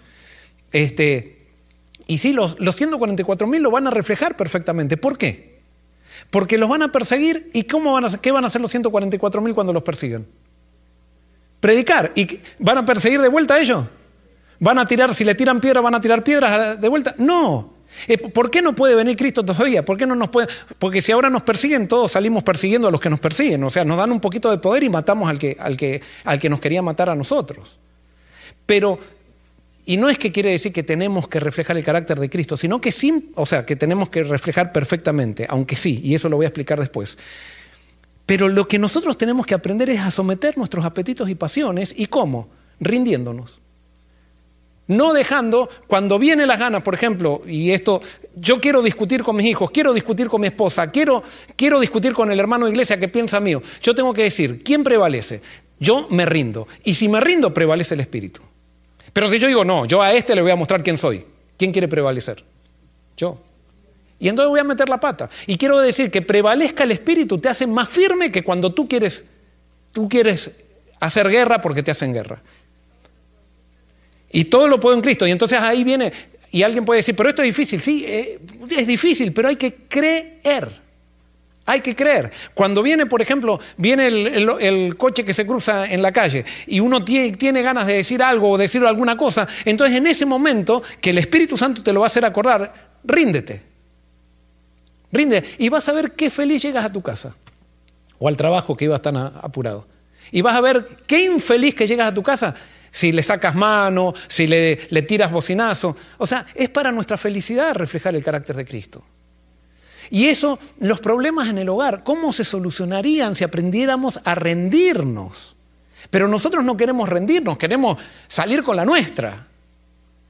[0.71, 1.39] Este,
[2.07, 4.99] y sí, los, los 144 mil lo van a reflejar perfectamente.
[4.99, 5.58] ¿Por qué?
[6.31, 9.41] Porque los van a perseguir y ¿cómo van a, ¿qué van a hacer los 144
[9.41, 10.27] mil cuando los persiguen?
[11.61, 12.13] Predicar.
[12.15, 13.85] ¿Y van a perseguir de vuelta a ellos?
[14.61, 17.15] ¿Van a tirar, si le tiran piedras, van a tirar piedras de vuelta?
[17.19, 17.79] No.
[18.35, 19.85] ¿Por qué no puede venir Cristo todavía?
[19.85, 20.49] ¿Por qué no nos puede?
[20.79, 23.63] Porque si ahora nos persiguen, todos salimos persiguiendo a los que nos persiguen.
[23.65, 26.39] O sea, nos dan un poquito de poder y matamos al que, al que, al
[26.39, 27.81] que nos quería matar a nosotros.
[28.67, 28.99] Pero
[29.89, 32.79] y no es que quiere decir que tenemos que reflejar el carácter de Cristo, sino
[32.79, 36.45] que sí, o sea, que tenemos que reflejar perfectamente, aunque sí, y eso lo voy
[36.45, 37.17] a explicar después.
[38.27, 42.05] Pero lo que nosotros tenemos que aprender es a someter nuestros apetitos y pasiones, ¿y
[42.05, 42.51] cómo?
[42.81, 43.61] Rindiéndonos.
[44.89, 48.03] No dejando, cuando vienen las ganas, por ejemplo, y esto,
[48.37, 51.23] yo quiero discutir con mis hijos, quiero discutir con mi esposa, quiero,
[51.57, 54.85] quiero discutir con el hermano de iglesia que piensa mío, yo tengo que decir, ¿quién
[54.85, 55.41] prevalece?
[55.81, 56.69] Yo me rindo.
[56.85, 58.43] Y si me rindo, prevalece el Espíritu.
[59.19, 61.25] Pero si yo digo, no, yo a este le voy a mostrar quién soy,
[61.57, 62.45] ¿quién quiere prevalecer?
[63.17, 63.37] Yo.
[64.21, 65.29] Y entonces voy a meter la pata.
[65.49, 69.25] Y quiero decir que prevalezca el espíritu te hace más firme que cuando tú quieres,
[69.91, 70.53] tú quieres
[71.01, 72.41] hacer guerra porque te hacen guerra.
[74.31, 75.27] Y todo lo puedo en Cristo.
[75.27, 76.13] Y entonces ahí viene,
[76.53, 77.81] y alguien puede decir, pero esto es difícil.
[77.81, 78.39] Sí, eh,
[78.71, 80.71] es difícil, pero hay que creer.
[81.69, 82.33] Hay que creer.
[82.55, 87.05] Cuando viene, por ejemplo, viene el, coche que se cruza en la calle y uno
[87.05, 91.19] tiene, ganas de decir algo o decir alguna cosa, entonces en ese momento que el
[91.19, 92.73] Espíritu Santo te lo va a hacer acordar,
[93.05, 93.61] ríndete.
[95.13, 97.35] Rinde y vas a ver qué feliz llegas a tu casa
[98.19, 99.87] o al trabajo que ibas tan apurado.
[100.33, 102.55] Y vas a ver qué infeliz que llegas a tu casa
[102.91, 105.95] si le sacas mano, si le, le tiras bocinazo.
[106.17, 109.05] O sea, es para nuestra felicidad reflejar el carácter de Cristo.
[110.11, 115.57] Y eso, los problemas en el hogar, ¿cómo se solucionarían si aprendiéramos a rendirnos?
[116.11, 119.47] Pero nosotros no queremos rendirnos, queremos salir con la nuestra.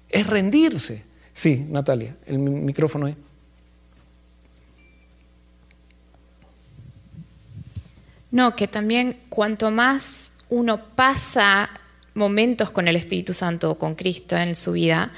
[0.08, 1.04] Es rendirse.
[1.32, 3.16] Sí, Natalia, el micrófono ahí.
[8.30, 11.70] No, que también cuanto más uno pasa
[12.14, 15.12] momentos con el Espíritu Santo o con Cristo en su vida,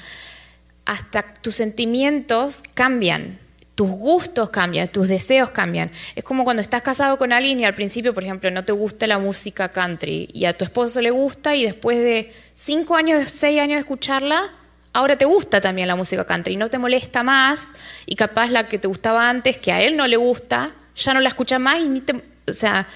[0.85, 3.39] hasta tus sentimientos cambian
[3.81, 5.91] tus gustos cambian, tus deseos cambian.
[6.15, 9.07] Es como cuando estás casado con alguien y al principio, por ejemplo, no te gusta
[9.07, 13.59] la música country y a tu esposo le gusta y después de cinco años, seis
[13.59, 14.51] años de escucharla,
[14.93, 17.69] ahora te gusta también la música country no te molesta más
[18.05, 21.21] y capaz la que te gustaba antes, que a él no le gusta, ya no
[21.21, 22.23] la escucha más y ni te...
[22.49, 22.87] O sea,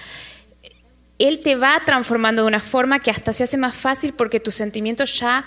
[1.17, 4.53] él te va transformando de una forma que hasta se hace más fácil porque tus
[4.53, 5.45] sentimientos ya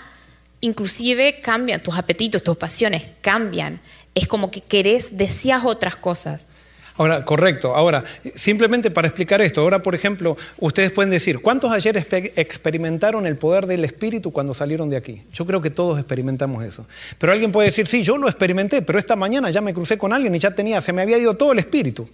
[0.59, 3.79] inclusive cambian, tus apetitos, tus pasiones cambian
[4.19, 6.53] es como que querés, deseas otras cosas.
[6.99, 7.75] Ahora, correcto.
[7.75, 8.03] Ahora,
[8.35, 11.95] simplemente para explicar esto, ahora, por ejemplo, ustedes pueden decir, ¿cuántos ayer
[12.35, 15.23] experimentaron el poder del Espíritu cuando salieron de aquí?
[15.31, 16.85] Yo creo que todos experimentamos eso.
[17.17, 20.11] Pero alguien puede decir, sí, yo lo experimenté, pero esta mañana ya me crucé con
[20.11, 22.09] alguien y ya tenía, se me había ido todo el Espíritu.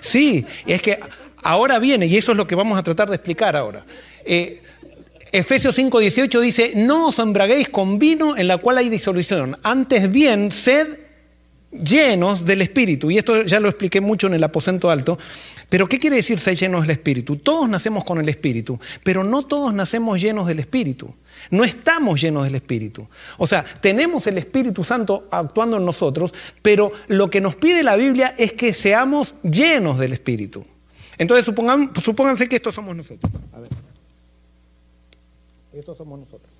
[0.00, 0.98] Sí, es que
[1.42, 3.84] ahora viene, y eso es lo que vamos a tratar de explicar ahora.
[4.24, 4.62] Eh,
[5.32, 10.52] Efesios 5:18 dice, no os embraguéis con vino en la cual hay disolución, antes bien
[10.52, 11.06] sed
[11.70, 13.10] llenos del Espíritu.
[13.10, 15.18] Y esto ya lo expliqué mucho en el aposento alto.
[15.68, 17.36] Pero ¿qué quiere decir ser llenos del Espíritu?
[17.36, 21.12] Todos nacemos con el Espíritu, pero no todos nacemos llenos del Espíritu.
[21.50, 23.06] No estamos llenos del Espíritu.
[23.38, 27.96] O sea, tenemos el Espíritu Santo actuando en nosotros, pero lo que nos pide la
[27.96, 30.64] Biblia es que seamos llenos del Espíritu.
[31.18, 33.30] Entonces, supongan, supónganse que estos somos nosotros.
[33.52, 33.85] A ver.
[35.76, 36.50] Estos somos nosotros.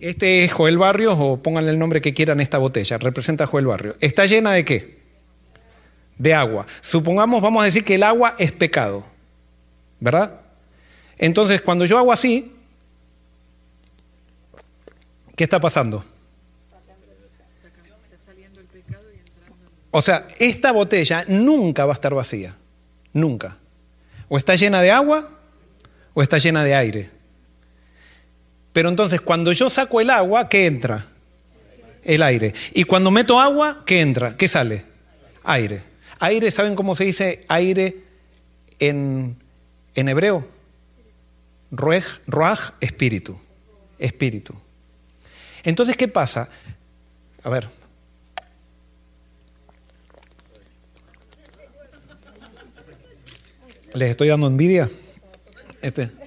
[0.00, 3.66] Este es Joel Barrios, o pónganle el nombre que quieran esta botella, representa a Joel
[3.66, 3.94] Barrios.
[4.00, 4.98] ¿Está llena de qué?
[6.18, 6.66] De agua.
[6.80, 9.04] Supongamos, vamos a decir que el agua es pecado,
[10.00, 10.40] ¿verdad?
[11.18, 12.52] Entonces, cuando yo hago así,
[15.36, 16.04] ¿qué está pasando?
[19.92, 22.56] O sea, esta botella nunca va a estar vacía,
[23.12, 23.56] nunca.
[24.28, 25.30] O está llena de agua
[26.12, 27.21] o está llena de aire.
[28.72, 31.04] Pero entonces cuando yo saco el agua, ¿qué entra?
[32.02, 32.54] El aire.
[32.72, 34.36] Y cuando meto agua, ¿qué entra?
[34.36, 34.84] ¿Qué sale?
[35.44, 35.82] Aire.
[36.18, 37.96] Aire, ¿saben cómo se dice aire
[38.78, 39.36] en,
[39.94, 40.48] en hebreo?
[41.70, 43.38] Ruej, ruaj, espíritu.
[43.98, 44.54] Espíritu.
[45.64, 46.48] Entonces, ¿qué pasa?
[47.44, 47.68] A ver.
[53.94, 54.88] ¿Les estoy dando envidia?
[55.82, 56.21] Este.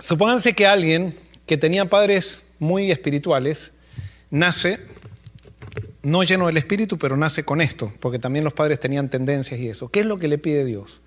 [0.00, 1.14] Supónganse que alguien
[1.46, 3.72] que tenía padres muy espirituales
[4.30, 4.80] nace,
[6.02, 9.68] no lleno del espíritu, pero nace con esto, porque también los padres tenían tendencias y
[9.68, 9.90] eso.
[9.90, 11.00] ¿Qué es lo que le pide Dios?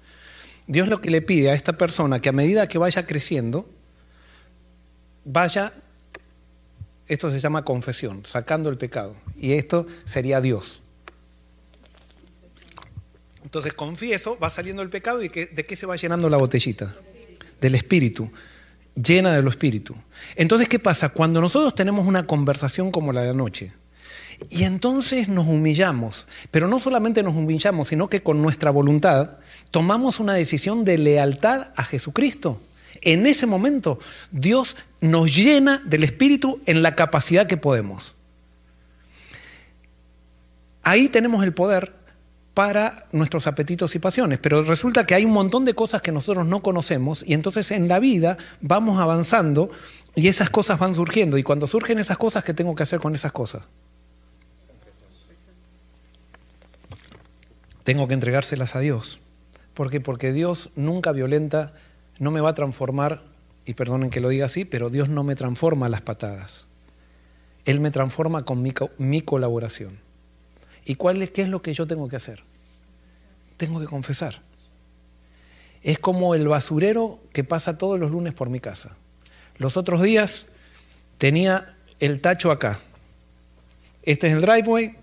[0.68, 3.70] Dios lo que le pide a esta persona que a medida que vaya creciendo,
[5.26, 5.74] vaya,
[7.08, 9.16] esto se llama confesión, sacando el pecado.
[9.36, 10.82] Y esto sería Dios.
[13.44, 16.96] Entonces confieso, va saliendo el pecado y ¿de qué se va llenando la botellita?
[17.60, 18.32] Del espíritu,
[18.96, 19.96] llena del espíritu.
[20.36, 21.10] Entonces, ¿qué pasa?
[21.10, 23.72] Cuando nosotros tenemos una conversación como la de anoche,
[24.50, 29.32] y entonces nos humillamos, pero no solamente nos humillamos, sino que con nuestra voluntad
[29.72, 32.62] tomamos una decisión de lealtad a Jesucristo.
[33.02, 34.00] En ese momento
[34.32, 38.16] Dios nos llena del Espíritu en la capacidad que podemos.
[40.84, 41.94] Ahí tenemos el poder
[42.54, 46.45] para nuestros apetitos y pasiones, pero resulta que hay un montón de cosas que nosotros
[46.45, 49.72] no conocemos y entonces en la vida vamos avanzando
[50.16, 53.16] y esas cosas van surgiendo y cuando surgen esas cosas, ¿qué tengo que hacer con
[53.16, 53.64] esas cosas?
[57.84, 59.20] Tengo que entregárselas a Dios.
[59.74, 59.99] ¿Por qué?
[59.99, 61.74] Porque Dios nunca violenta,
[62.20, 63.24] no me va a transformar,
[63.66, 66.68] y perdonen que lo diga así, pero Dios no me transforma a las patadas.
[67.66, 69.99] Él me transforma con mi, mi colaboración.
[70.86, 72.43] ¿Y cuál es, qué es lo que yo tengo que hacer?
[73.57, 74.41] Tengo que confesar.
[75.81, 78.95] Es como el basurero que pasa todos los lunes por mi casa.
[79.57, 80.47] Los otros días
[81.17, 82.77] tenía el tacho acá.
[84.03, 84.95] Este es el driveway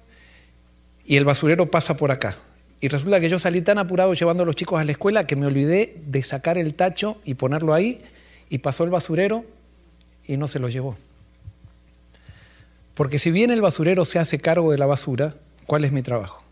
[1.04, 2.36] y el basurero pasa por acá.
[2.80, 5.36] Y resulta que yo salí tan apurado llevando a los chicos a la escuela que
[5.36, 8.02] me olvidé de sacar el tacho y ponerlo ahí
[8.48, 9.44] y pasó el basurero
[10.26, 10.96] y no se lo llevó.
[12.94, 15.34] Porque si bien el basurero se hace cargo de la basura,
[15.70, 16.42] ¿cuál es mi trabajo?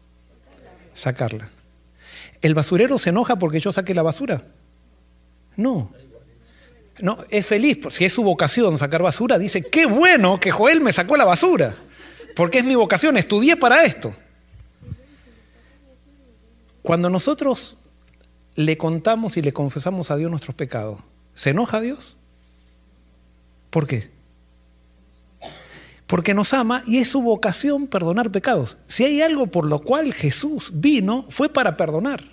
[0.95, 1.49] Sacarla.
[2.41, 4.45] ¿El basurero se enoja porque yo saque la basura?
[5.57, 5.93] No.
[7.01, 7.81] No, es feliz.
[7.91, 11.75] Si es su vocación sacar basura, dice, qué bueno que Joel me sacó la basura.
[12.37, 14.15] Porque es mi vocación, estudié para esto.
[16.83, 17.77] Cuando nosotros
[18.55, 21.01] le contamos y le confesamos a Dios nuestros pecados,
[21.35, 22.17] ¿se enoja Dios?
[23.71, 24.13] ¿Por qué?
[26.09, 28.79] Porque nos ama y es su vocación perdonar pecados.
[28.87, 32.25] Si hay algo por lo cual Jesús vino, fue para perdonar.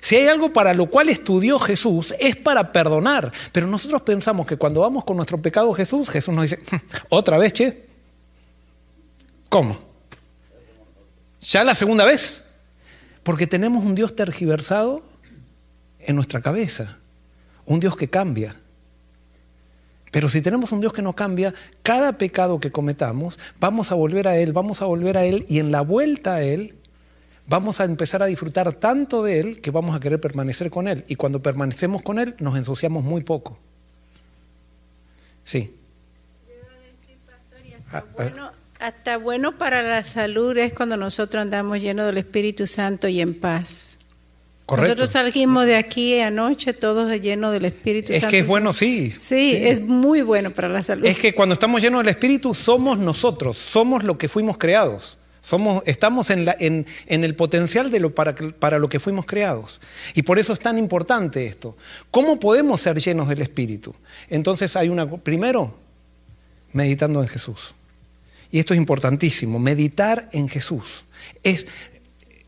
[0.00, 3.30] Si hay algo para lo cual estudió Jesús, es para perdonar.
[3.52, 6.58] Pero nosotros pensamos que cuando vamos con nuestro pecado Jesús, Jesús nos dice,
[7.10, 7.84] otra vez, che.
[9.50, 9.76] ¿Cómo?
[11.42, 12.44] ¿Ya la segunda vez?
[13.22, 15.02] Porque tenemos un Dios tergiversado
[16.00, 16.96] en nuestra cabeza,
[17.66, 18.56] un Dios que cambia.
[20.10, 21.52] Pero si tenemos un Dios que no cambia,
[21.82, 25.58] cada pecado que cometamos, vamos a volver a Él, vamos a volver a Él y
[25.58, 26.74] en la vuelta a Él
[27.48, 31.04] vamos a empezar a disfrutar tanto de Él que vamos a querer permanecer con Él.
[31.08, 33.58] Y cuando permanecemos con Él nos ensuciamos muy poco.
[35.44, 35.74] Sí.
[38.78, 43.38] Hasta bueno para la salud es cuando nosotros andamos llenos del Espíritu Santo y en
[43.38, 43.95] paz.
[44.66, 44.88] Correcto.
[44.88, 48.26] Nosotros salimos de aquí anoche todos llenos del Espíritu es Santo.
[48.26, 49.18] Es que es bueno, sí, sí.
[49.20, 51.06] Sí, es muy bueno para la salud.
[51.06, 55.18] Es que cuando estamos llenos del Espíritu somos nosotros, somos lo que fuimos creados.
[55.40, 59.26] Somos, estamos en, la, en, en, el potencial de lo para, para lo que fuimos
[59.26, 59.80] creados.
[60.14, 61.76] Y por eso es tan importante esto.
[62.10, 63.94] ¿Cómo podemos ser llenos del Espíritu?
[64.28, 65.72] Entonces hay una, primero,
[66.72, 67.76] meditando en Jesús.
[68.50, 71.04] Y esto es importantísimo, meditar en Jesús.
[71.44, 71.68] Es,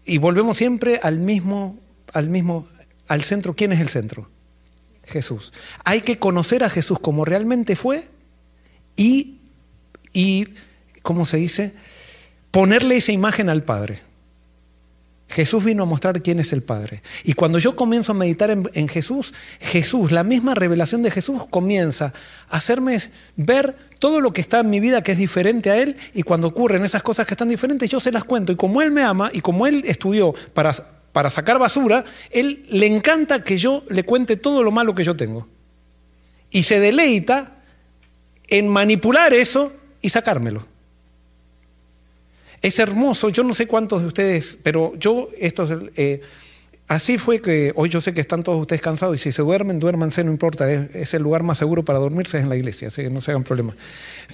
[0.05, 1.79] y volvemos siempre al mismo,
[2.13, 2.67] al mismo,
[3.09, 3.55] al centro.
[3.55, 4.29] ¿Quién es el centro?
[5.09, 5.53] Jesús.
[5.85, 8.05] Hay que conocer a Jesús como realmente fue
[8.97, 9.39] y,
[10.13, 10.49] y
[11.03, 11.73] ¿cómo se dice?
[12.51, 14.01] Ponerle esa imagen al Padre.
[15.31, 17.03] Jesús vino a mostrar quién es el Padre.
[17.23, 21.43] Y cuando yo comienzo a meditar en, en, Jesús, Jesús, la misma revelación de Jesús
[21.51, 22.15] comienza
[22.49, 22.97] a hacerme
[23.37, 26.47] ver todo lo que está en mi vida que es diferente a Él y cuando
[26.47, 28.53] ocurren esas cosas que están diferentes, yo se las cuento.
[28.53, 30.73] Y como Él me ama y como Él estudió para,
[31.19, 35.17] para sacar basura, Él le encanta que yo le cuente todo lo malo que yo
[35.17, 35.49] tengo.
[36.53, 37.57] Y se deleita
[38.47, 40.65] en manipular eso y sacármelo.
[42.63, 46.21] Es hermoso, yo no sé cuántos de ustedes, pero yo, esto es, eh,
[46.89, 49.79] así fue que hoy yo sé que están todos ustedes cansados y si se duermen,
[49.79, 53.03] duérmanse, no importa, es, el lugar más seguro para dormirse es en la iglesia, así
[53.03, 53.77] que no se hagan problemas.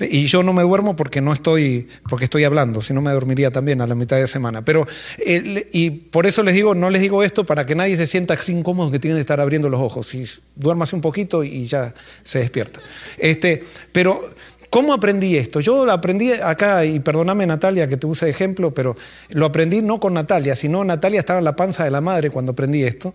[0.01, 3.51] Y yo no me duermo porque no estoy, porque estoy hablando, si no me dormiría
[3.51, 4.63] también a la mitad de semana.
[4.63, 4.87] Pero,
[5.19, 8.35] eh, y por eso les digo, no les digo esto para que nadie se sienta
[8.35, 10.07] así incómodo que tienen que estar abriendo los ojos.
[10.07, 10.25] Si
[10.55, 11.93] duérmase un poquito y ya
[12.23, 12.81] se despierta.
[13.19, 14.29] Este, pero
[14.75, 15.61] ¿Cómo aprendí esto?
[15.61, 18.97] Yo lo aprendí acá, y perdóname Natalia que te use ejemplo, pero
[19.29, 22.51] lo aprendí no con Natalia, sino Natalia estaba en la panza de la madre cuando
[22.51, 23.15] aprendí esto,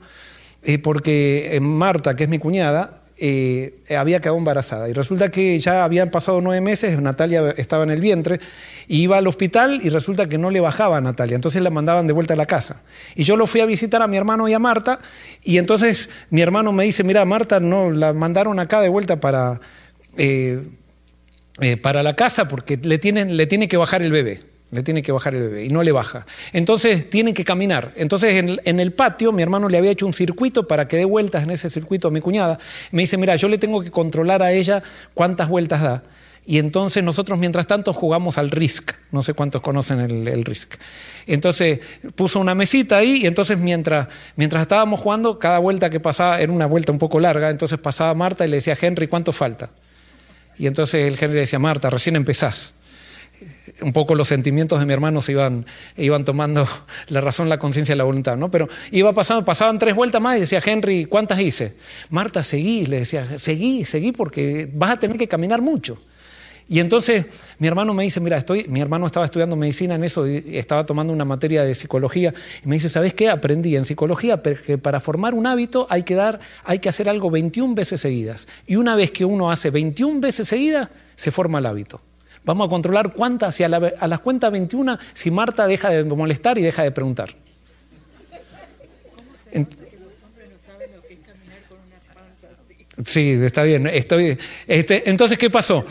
[0.63, 4.87] eh, porque eh, Marta, que es mi cuñada, eh, había quedado embarazada.
[4.87, 8.39] Y resulta que ya habían pasado nueve meses, Natalia estaba en el vientre,
[8.87, 12.13] iba al hospital y resulta que no le bajaba a Natalia, entonces la mandaban de
[12.13, 12.83] vuelta a la casa.
[13.15, 15.01] Y yo lo fui a visitar a mi hermano y a Marta,
[15.43, 19.59] y entonces mi hermano me dice, mira, Marta, no, la mandaron acá de vuelta para...
[21.61, 24.41] eh, para la casa porque le, tienen, le tiene que bajar el bebé.
[24.71, 26.27] Le tiene que bajar el bebé y no le baja.
[26.53, 27.91] Entonces tienen que caminar.
[27.95, 31.41] Entonces en, el- patio mi hermano le había hecho un circuito para que dé vueltas
[31.41, 32.59] en ese circuito a mi cuñada.
[32.91, 34.83] Me dice, mira, yo le tengo que controlar a ella
[35.15, 36.03] cuántas vueltas da.
[36.45, 38.91] Y entonces nosotros mientras tanto jugamos al Risk.
[39.11, 40.75] No sé cuántos conocen el, el Risk.
[41.25, 41.79] Entonces
[42.15, 46.51] puso una mesita ahí y entonces mientras, mientras estábamos jugando, cada vuelta que pasaba era
[46.51, 47.49] una vuelta un poco larga.
[47.49, 49.71] Entonces pasaba Marta y le decía Henry, ¿cuánto falta?
[50.59, 52.73] Y entonces el Henry decía, Marta, recién empezás.
[53.81, 56.67] Un poco los sentimientos de mi hermano se iban, iban tomando
[57.07, 58.51] la razón, la conciencia y la voluntad, ¿no?
[58.51, 61.75] Pero iba pasando, pasaban tres vueltas más y decía, Henry, ¿cuántas hice?
[62.09, 65.97] Marta, seguí, le decía, seguí, seguí porque vas a tener que caminar mucho.
[66.71, 67.25] Y entonces
[67.57, 70.85] mi hermano me dice, mira, estoy, mi hermano estaba estudiando medicina en eso y estaba
[70.85, 72.31] tomando una materia de psicología
[72.63, 73.27] y me dice, ¿sabes qué?
[73.27, 77.31] Aprendí en psicología que para formar un hábito hay que dar, hay que hacer algo
[77.31, 78.47] 21 veces seguidas.
[78.67, 82.01] Y una vez que uno hace 21 veces seguidas, se forma el hábito.
[82.45, 86.03] Vamos a controlar cuántas, si a, la- a las cuentas 21, si Marta deja de
[86.03, 87.29] molestar y deja de preguntar.
[89.51, 89.67] En-
[93.05, 93.87] Sí, está bien.
[93.87, 95.83] Estoy, este, entonces, ¿qué pasó?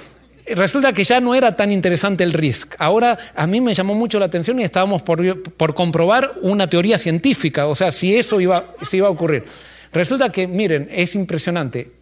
[0.55, 2.75] Resulta que ya no era tan interesante el RISC.
[2.79, 6.99] Ahora a mí me llamó mucho la atención y estábamos por, por comprobar una teoría
[6.99, 9.45] científica, o sea, si eso iba, si iba a ocurrir.
[9.93, 11.93] Resulta que, miren, es impresionante.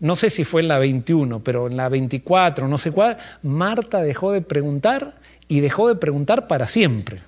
[0.00, 4.00] No sé si fue en la 21, pero en la 24, no sé cuál, Marta
[4.00, 5.14] dejó de preguntar
[5.46, 7.20] y dejó de preguntar para siempre.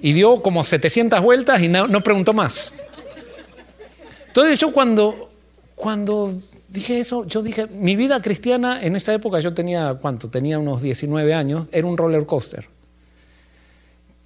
[0.00, 2.72] Y dio como 700 vueltas y no, no preguntó más.
[4.28, 5.30] Entonces yo cuando,
[5.74, 6.32] cuando
[6.74, 10.28] dije eso, yo dije, mi vida cristiana en esa época yo tenía, ¿cuánto?
[10.28, 12.68] Tenía unos 19 años, era un roller coaster.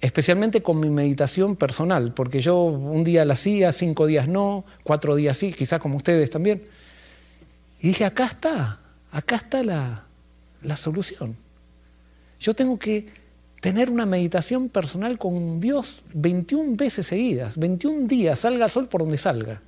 [0.01, 5.15] Especialmente con mi meditación personal, porque yo un día la hacía, cinco días no, cuatro
[5.15, 6.63] días sí, quizás como ustedes también.
[7.81, 8.79] Y dije, acá está,
[9.11, 10.05] acá está la,
[10.63, 11.35] la solución.
[12.39, 13.09] Yo tengo que
[13.61, 19.01] tener una meditación personal con Dios 21 veces seguidas, 21 días, salga el sol por
[19.01, 19.61] donde salga.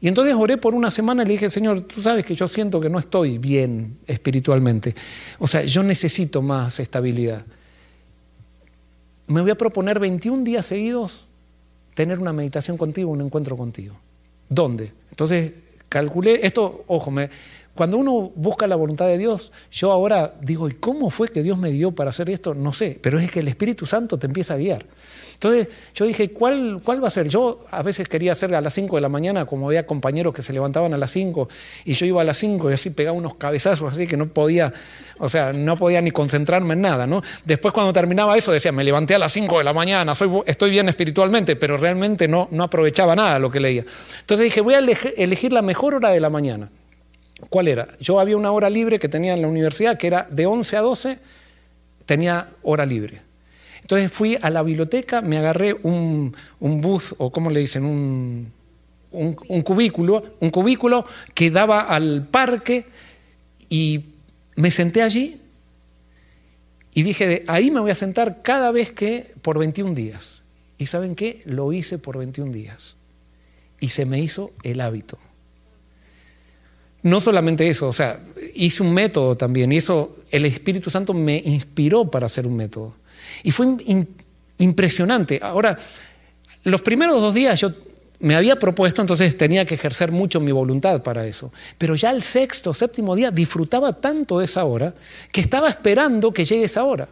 [0.00, 2.80] Y entonces oré por una semana y le dije, Señor, tú sabes que yo siento
[2.80, 4.94] que no estoy bien espiritualmente.
[5.38, 7.44] O sea, yo necesito más estabilidad.
[9.26, 11.26] Me voy a proponer 21 días seguidos
[11.94, 13.94] tener una meditación contigo, un encuentro contigo.
[14.48, 14.92] ¿Dónde?
[15.10, 15.52] Entonces
[15.90, 17.28] calculé, esto, ojo, me,
[17.74, 21.56] cuando uno busca la voluntad de Dios, yo ahora digo, ¿y cómo fue que Dios
[21.58, 22.54] me guió para hacer esto?
[22.54, 24.84] No sé, pero es que el Espíritu Santo te empieza a guiar.
[25.34, 27.26] Entonces yo dije, ¿cuál, cuál va a ser?
[27.28, 30.42] Yo a veces quería hacer a las 5 de la mañana, como había compañeros que
[30.42, 31.48] se levantaban a las 5
[31.86, 34.70] y yo iba a las 5 y así pegaba unos cabezazos así que no podía,
[35.18, 37.22] o sea, no podía ni concentrarme en nada, ¿no?
[37.46, 40.70] Después cuando terminaba eso decía, me levanté a las 5 de la mañana, soy, estoy
[40.70, 43.86] bien espiritualmente, pero realmente no, no aprovechaba nada lo que leía.
[44.20, 46.68] Entonces dije, voy a eleg- elegir la mejor hora de la mañana.
[47.48, 47.88] ¿Cuál era?
[48.00, 50.80] Yo había una hora libre que tenía en la universidad, que era de 11 a
[50.80, 51.18] 12,
[52.06, 53.22] tenía hora libre.
[53.80, 58.52] Entonces fui a la biblioteca, me agarré un, un booth, o cómo le dicen, un,
[59.10, 62.86] un, cubículo, un cubículo que daba al parque
[63.68, 64.04] y
[64.56, 65.40] me senté allí
[66.94, 70.42] y dije, ahí me voy a sentar cada vez que, por 21 días.
[70.78, 71.40] ¿Y saben qué?
[71.44, 72.96] Lo hice por 21 días.
[73.78, 75.18] Y se me hizo el hábito.
[77.02, 78.20] No solamente eso, o sea,
[78.54, 82.94] hice un método también, y eso el Espíritu Santo me inspiró para hacer un método.
[83.42, 83.66] Y fue
[84.58, 85.40] impresionante.
[85.42, 85.78] Ahora,
[86.64, 87.70] los primeros dos días yo
[88.20, 91.52] me había propuesto, entonces tenía que ejercer mucho mi voluntad para eso.
[91.78, 94.94] Pero ya el sexto, séptimo día disfrutaba tanto de esa hora
[95.32, 97.08] que estaba esperando que llegue esa hora.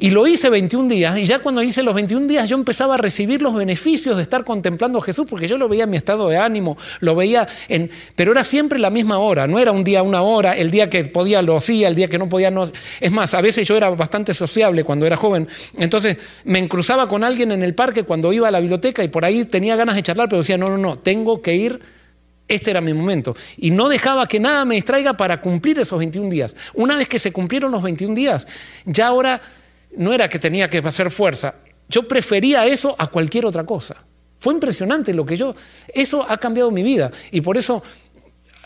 [0.00, 2.96] Y lo hice 21 días y ya cuando hice los 21 días yo empezaba a
[2.98, 6.28] recibir los beneficios de estar contemplando a Jesús porque yo lo veía en mi estado
[6.28, 7.90] de ánimo, lo veía en...
[8.14, 11.04] Pero era siempre la misma hora, no era un día una hora, el día que
[11.06, 12.70] podía lo hacía, el día que no podía no...
[13.00, 17.24] Es más, a veces yo era bastante sociable cuando era joven, entonces me cruzaba con
[17.24, 20.04] alguien en el parque cuando iba a la biblioteca y por ahí tenía ganas de
[20.04, 21.80] charlar, pero decía, no, no, no, tengo que ir
[22.48, 23.36] este era mi momento.
[23.58, 26.56] Y no dejaba que nada me distraiga para cumplir esos 21 días.
[26.72, 28.46] Una vez que se cumplieron los 21 días,
[28.86, 29.40] ya ahora
[29.98, 31.54] no era que tenía que hacer fuerza.
[31.88, 33.96] Yo prefería eso a cualquier otra cosa.
[34.40, 35.54] Fue impresionante lo que yo...
[35.92, 37.10] Eso ha cambiado mi vida.
[37.32, 37.82] Y por eso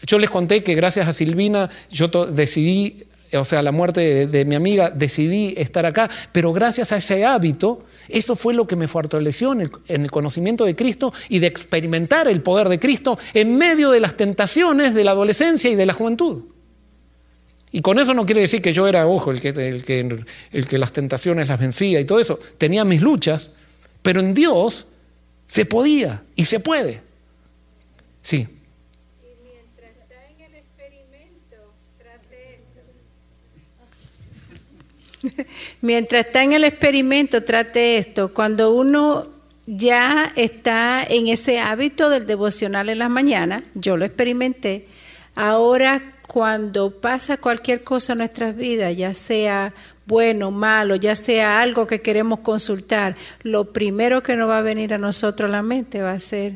[0.07, 4.55] yo les conté que gracias a Silvina yo decidí, o sea, la muerte de, mi
[4.55, 6.11] amiga, decidí estar acá.
[6.33, 10.77] Pero gracias a ese hábito eso fue lo que me fortaleció en el, conocimiento de
[10.77, 15.13] Cristo y de experimentar el poder de Cristo en medio de las tentaciones de la
[15.13, 16.52] adolescencia y de la juventud.
[17.73, 20.69] Y con eso no quiere decir que yo era, ojo, el que, el que, el
[20.69, 22.39] que las tentaciones las vencía y todo eso.
[22.59, 23.53] Tenía mis luchas,
[24.03, 24.89] pero en Dios
[25.47, 27.01] se podía y se puede.
[28.21, 28.47] Sí.
[35.81, 38.35] Mientras está en el experimento, trate esto.
[38.35, 39.27] Cuando uno
[39.67, 44.87] ya está en ese hábito del devocional en las mañanas, yo lo experimenté,
[45.35, 46.03] ahora
[46.33, 49.75] cuando pasa cualquier cosa en nuestras vidas, ya sea
[50.07, 54.95] bueno, malo, ya sea algo que queremos consultar, lo primero que nos va a venir
[54.95, 56.55] a nosotros a la mente va a ser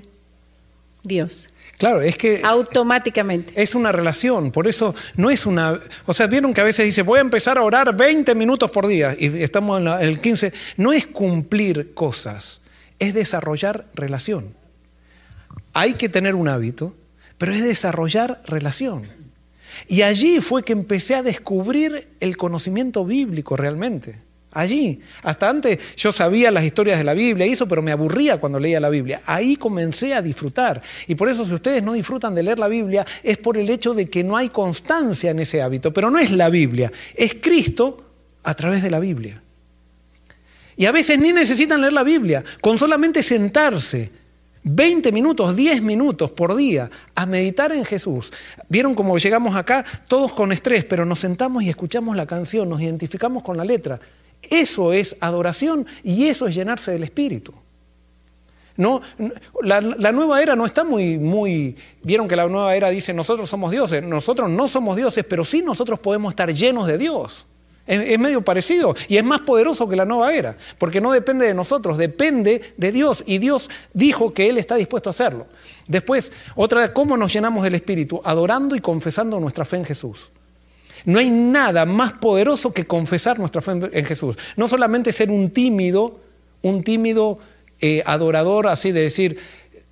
[1.03, 1.49] Dios.
[1.77, 2.41] Claro, es que...
[2.43, 3.53] Automáticamente.
[3.55, 5.79] Es una relación, por eso no es una...
[6.07, 8.87] O sea, vieron que a veces dice, voy a empezar a orar 20 minutos por
[8.87, 10.55] día y estamos en, el 15.
[10.79, 12.63] No es cumplir cosas,
[12.99, 14.55] es desarrollar relación.
[15.75, 16.97] Hay que tener un hábito,
[17.37, 19.03] pero es desarrollar relación.
[19.89, 25.01] Y allí fue que empecé a descubrir el conocimiento bíblico realmente allí.
[25.23, 28.59] Hasta antes yo sabía las historias de la Biblia y eso, pero me aburría cuando
[28.59, 29.21] leía la Biblia.
[29.27, 30.83] Ahí comencé a disfrutar.
[31.07, 33.95] Y por eso si ustedes no disfrutan de leer la Biblia es por el hecho
[33.95, 35.93] de que no hay constancia en ese hábito.
[35.93, 38.03] Pero no es la Biblia, es Cristo
[38.43, 39.43] a través de la Biblia.
[40.77, 44.11] Y a veces ni necesitan leer la Biblia, con solamente sentarse
[44.69, 48.33] 20 minutos, 10 minutos por día a meditar en Jesús.
[48.69, 52.81] Vieron cómo llegamos acá todos con estrés, pero nos sentamos y escuchamos la canción, nos
[52.81, 54.01] identificamos con la letra.
[54.43, 57.55] Eso es adoración y eso es llenarse del Espíritu.
[58.77, 59.01] No,
[59.63, 61.77] la, nueva era no está muy, muy...
[62.03, 64.03] Vieron que la nueva era dice nosotros somos dioses.
[64.03, 67.47] Nosotros no somos dioses, pero sí nosotros podemos estar llenos de Dios.
[67.87, 71.55] Es, medio parecido y es más poderoso que la nueva era, porque no depende de
[71.55, 75.47] nosotros, depende de Dios y Dios dijo que Él está dispuesto a hacerlo.
[75.87, 78.21] Después, otra vez, ¿cómo nos llenamos del Espíritu?
[78.25, 80.31] Adorando y confesando nuestra fe en Jesús.
[81.05, 84.37] No hay nada más poderoso que confesar nuestra fe en Jesús.
[84.57, 86.19] No solamente ser un tímido,
[86.63, 87.39] un tímido
[87.81, 89.39] eh, adorador así de decir,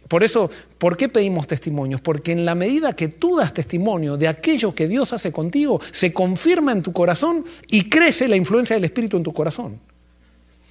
[0.09, 0.51] por eso,
[0.85, 2.03] ¿por qué pedimos testimonios?
[2.03, 6.13] Porque en la medida que tú das testimonio de aquello que Dios hace contigo, se
[6.13, 9.81] confirma en tu corazón y crece la influencia del Espíritu en tu corazón.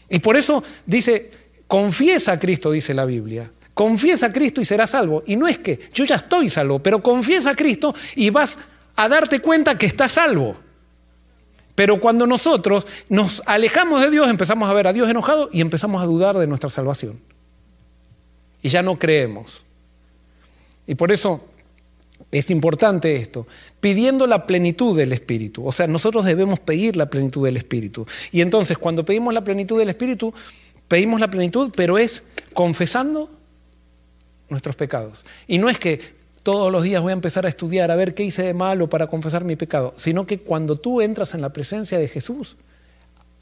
[0.07, 1.31] Y por eso dice,
[1.65, 3.49] confiesa a Cristo, dice la Biblia.
[3.73, 5.23] Confiesa a Cristo y serás salvo.
[5.25, 8.59] Y no es que yo ya estoy salvo, pero confiesa a Cristo y vas
[8.95, 10.55] a darte cuenta que estás salvo.
[11.73, 16.03] Pero cuando nosotros nos alejamos de Dios, empezamos a ver a Dios enojado y empezamos
[16.03, 17.19] a dudar de nuestra salvación.
[18.61, 19.63] Y ya no creemos.
[20.87, 21.41] Y por eso
[22.31, 23.47] es importante esto,
[23.79, 25.65] pidiendo la plenitud del Espíritu.
[25.65, 28.05] O sea, nosotros debemos pedir la plenitud del Espíritu.
[28.31, 30.33] Y entonces, cuando pedimos la plenitud del Espíritu,
[30.87, 32.23] pedimos la plenitud, pero es
[32.53, 33.29] confesando
[34.49, 35.25] nuestros pecados.
[35.47, 35.99] Y no es que
[36.43, 39.07] todos los días voy a empezar a estudiar, a ver qué hice de malo para
[39.07, 42.57] confesar mi pecado, sino que cuando tú entras en la presencia de Jesús,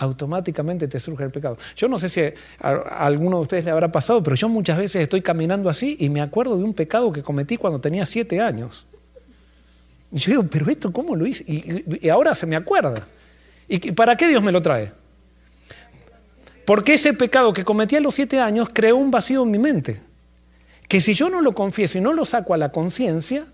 [0.01, 1.57] automáticamente te surge el pecado.
[1.75, 2.21] Yo no sé si
[2.59, 2.71] a,
[3.05, 6.21] alguno de ustedes le habrá pasado, pero yo muchas veces estoy caminando así y me
[6.21, 8.87] acuerdo de un pecado que cometí cuando tenía siete años.
[10.11, 11.45] Y yo digo, pero esto cómo lo hice?
[11.47, 13.07] Y, ahora se me acuerda.
[13.67, 14.91] ¿Y para qué Dios me lo trae?
[16.65, 20.01] Porque ese pecado que cometí a los siete años creó un vacío en mi mente
[20.87, 23.45] que si yo no lo confieso y no lo saco a la conciencia,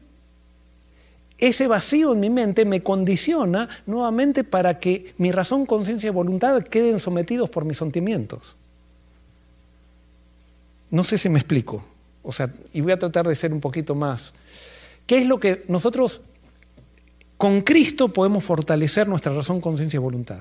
[1.37, 6.63] ese vacío en mi mente me condiciona nuevamente para que mi razón, conciencia y voluntad
[6.63, 8.55] queden sometidos por mis sentimientos.
[10.89, 11.85] No sé si me explico,
[12.23, 14.33] o sea, y voy a tratar de ser un poquito más.
[15.05, 16.21] ¿Qué es lo que nosotros
[17.37, 20.39] con Cristo podemos fortalecer nuestra razón, conciencia y voluntad?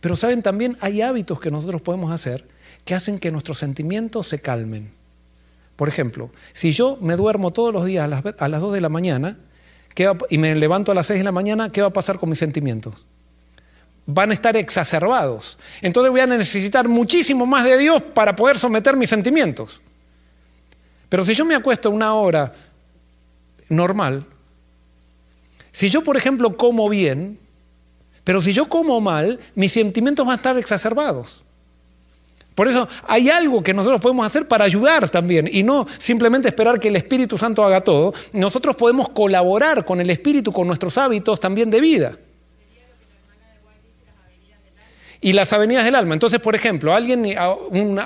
[0.00, 2.46] Pero saben, también hay hábitos que nosotros podemos hacer
[2.84, 4.90] que hacen que nuestros sentimientos se calmen.
[5.76, 9.38] Por ejemplo, si yo me duermo todos los días a las, 2 de la mañana
[10.30, 12.38] y me levanto a las 6 de la mañana, ¿qué va a pasar con mis
[12.38, 13.06] sentimientos?
[14.06, 15.58] van a estar exacerbados.
[15.80, 19.82] Entonces voy a necesitar muchísimo más de Dios para poder someter mis sentimientos.
[21.08, 22.52] Pero si yo me acuesto una hora
[23.68, 24.26] normal,
[25.70, 27.38] si yo, por ejemplo, como bien,
[28.24, 31.44] pero si yo como mal, mis sentimientos van a estar exacerbados.
[32.54, 36.78] Por eso hay algo que nosotros podemos hacer para ayudar también y no simplemente esperar
[36.78, 38.14] que el Espíritu Santo haga todo.
[38.32, 42.16] Nosotros podemos colaborar con el Espíritu, con nuestros hábitos también de vida.
[45.20, 46.12] Y las avenidas del alma.
[46.12, 47.34] Entonces, por ejemplo, alguien,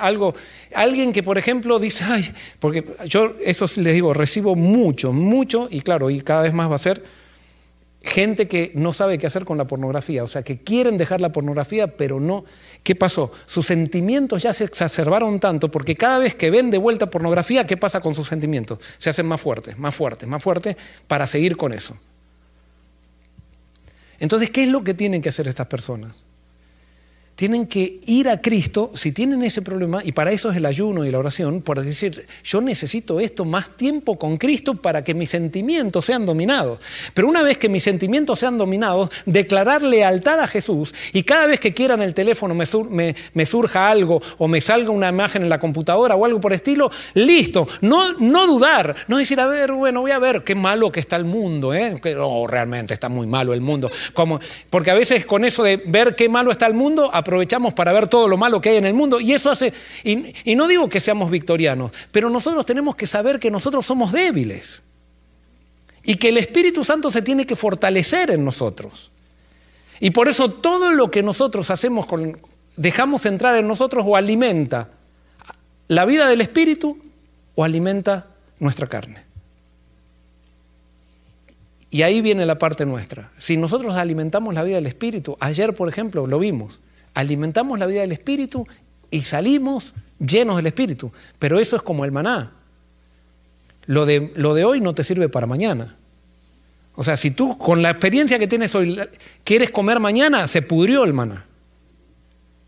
[0.01, 0.33] algo,
[0.73, 2.25] alguien que, por ejemplo, dice, ay,
[2.59, 6.75] porque yo eso les digo, recibo mucho, mucho, y claro, y cada vez más va
[6.75, 7.03] a ser
[8.01, 11.31] gente que no sabe qué hacer con la pornografía, o sea, que quieren dejar la
[11.31, 12.45] pornografía, pero no.
[12.83, 13.31] ¿Qué pasó?
[13.45, 17.77] Sus sentimientos ya se exacerbaron tanto porque cada vez que ven de vuelta pornografía, ¿qué
[17.77, 18.79] pasa con sus sentimientos?
[18.97, 20.77] Se hacen más fuertes, más fuertes, más fuertes
[21.07, 21.97] para seguir con eso.
[24.19, 26.28] Entonces, ¿qué es lo que tienen que hacer estas personas?
[27.39, 31.05] Tienen que ir a Cristo si tienen ese problema, y para eso es el ayuno
[31.05, 35.29] y la oración, por decir, yo necesito esto, más tiempo con Cristo para que mis
[35.29, 36.81] sentimientos sean dominados.
[37.13, 41.61] Pero una vez que mis sentimientos sean dominados, declarar lealtad a Jesús, y cada vez
[41.61, 46.17] que quieran el teléfono me, surja algo, o me salga una imagen en la computadora
[46.17, 50.19] o algo por estilo, listo, no, no dudar, no decir, a ver, bueno, voy a
[50.19, 52.01] ver qué malo que está el mundo, ¿eh?
[52.03, 53.89] que oh, realmente está muy malo el mundo.
[54.13, 57.93] Como, porque a veces con eso de ver qué malo está el mundo, aprovechamos para
[57.93, 59.71] ver todo lo malo que hay en el mundo y eso hace,
[60.03, 64.81] y, no digo que seamos victorianos, pero nosotros tenemos que saber que nosotros somos débiles
[66.03, 69.11] y que el Espíritu Santo se tiene que fortalecer en nosotros.
[69.99, 72.39] Y por eso todo lo que nosotros hacemos, con,
[72.75, 74.89] dejamos entrar en nosotros o alimenta
[75.87, 76.97] la vida del Espíritu
[77.53, 78.25] o alimenta
[78.59, 79.23] nuestra carne.
[81.91, 83.31] Y ahí viene la parte nuestra.
[83.37, 86.81] Si nosotros alimentamos la vida del Espíritu, ayer por ejemplo lo vimos,
[87.13, 88.67] alimentamos la vida del Espíritu
[89.11, 91.11] y salimos llenos del Espíritu.
[91.37, 92.51] Pero eso es como el maná.
[93.85, 95.95] Lo de, lo de hoy no te sirve para mañana.
[96.95, 98.99] O sea, si tú con la experiencia que tienes hoy
[99.43, 101.45] quieres comer mañana, se pudrió el maná.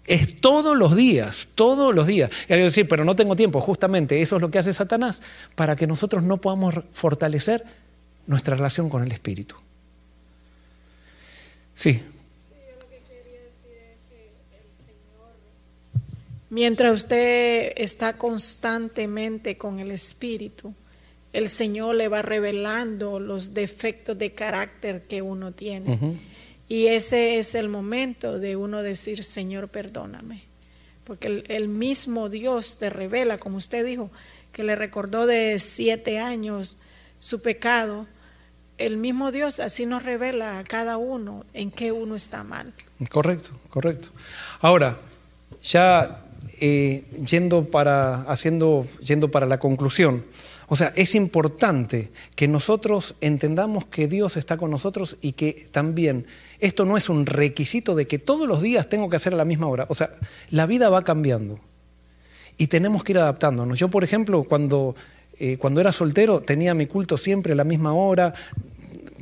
[0.05, 2.31] Es todos los días, todos los días.
[2.45, 3.61] Y que decir, pero no tengo tiempo.
[3.61, 5.21] Justamente eso es lo que hace Satanás
[5.55, 7.63] para que nosotros no podamos fortalecer
[8.25, 9.55] nuestra relación con el Espíritu.
[11.73, 12.01] Sí.
[16.51, 20.75] Mientras usted está constantemente con el Espíritu,
[21.31, 26.19] el Señor le va revelando los defectos de carácter que uno tiene.
[26.67, 30.43] Y ese es el momento de uno decir, Señor, perdóname.
[31.05, 34.11] Porque el, mismo Dios te revela, como usted dijo,
[34.51, 36.79] que le recordó de siete años
[37.21, 38.07] su pecado.
[38.77, 42.73] El mismo Dios así nos revela a cada uno en qué uno está mal.
[43.09, 44.09] Correcto, correcto.
[44.59, 44.99] Ahora,
[45.63, 46.25] ya
[46.61, 50.23] eh, yendo, para, haciendo, yendo para la conclusión,
[50.67, 56.25] o sea, es importante que nosotros entendamos que Dios está con nosotros y que también
[56.59, 59.43] esto no es un requisito de que todos los días tengo que hacer a la
[59.43, 59.85] misma hora.
[59.89, 60.11] O sea,
[60.49, 61.59] la vida va cambiando
[62.57, 63.77] y tenemos que ir adaptándonos.
[63.77, 64.95] Yo, por ejemplo, cuando,
[65.39, 68.33] eh, cuando era soltero tenía mi culto siempre a la misma hora,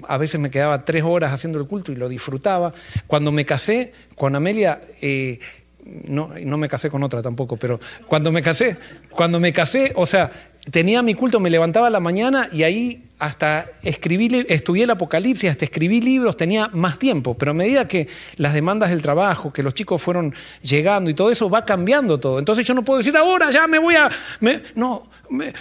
[0.07, 2.73] a veces me quedaba tres horas haciendo el culto y lo disfrutaba.
[3.07, 5.39] Cuando me casé con Amelia, eh,
[5.85, 8.77] no, no me casé con otra tampoco, pero cuando me casé,
[9.09, 10.31] cuando me casé, o sea,
[10.71, 15.49] tenía mi culto, me levantaba a la mañana y ahí hasta escribí, estudié el Apocalipsis,
[15.49, 18.07] hasta escribí libros, tenía más tiempo, pero a medida que
[18.37, 22.39] las demandas del trabajo, que los chicos fueron llegando y todo eso, va cambiando todo.
[22.39, 24.09] Entonces yo no puedo decir, ahora ya me voy a,
[24.75, 25.09] no,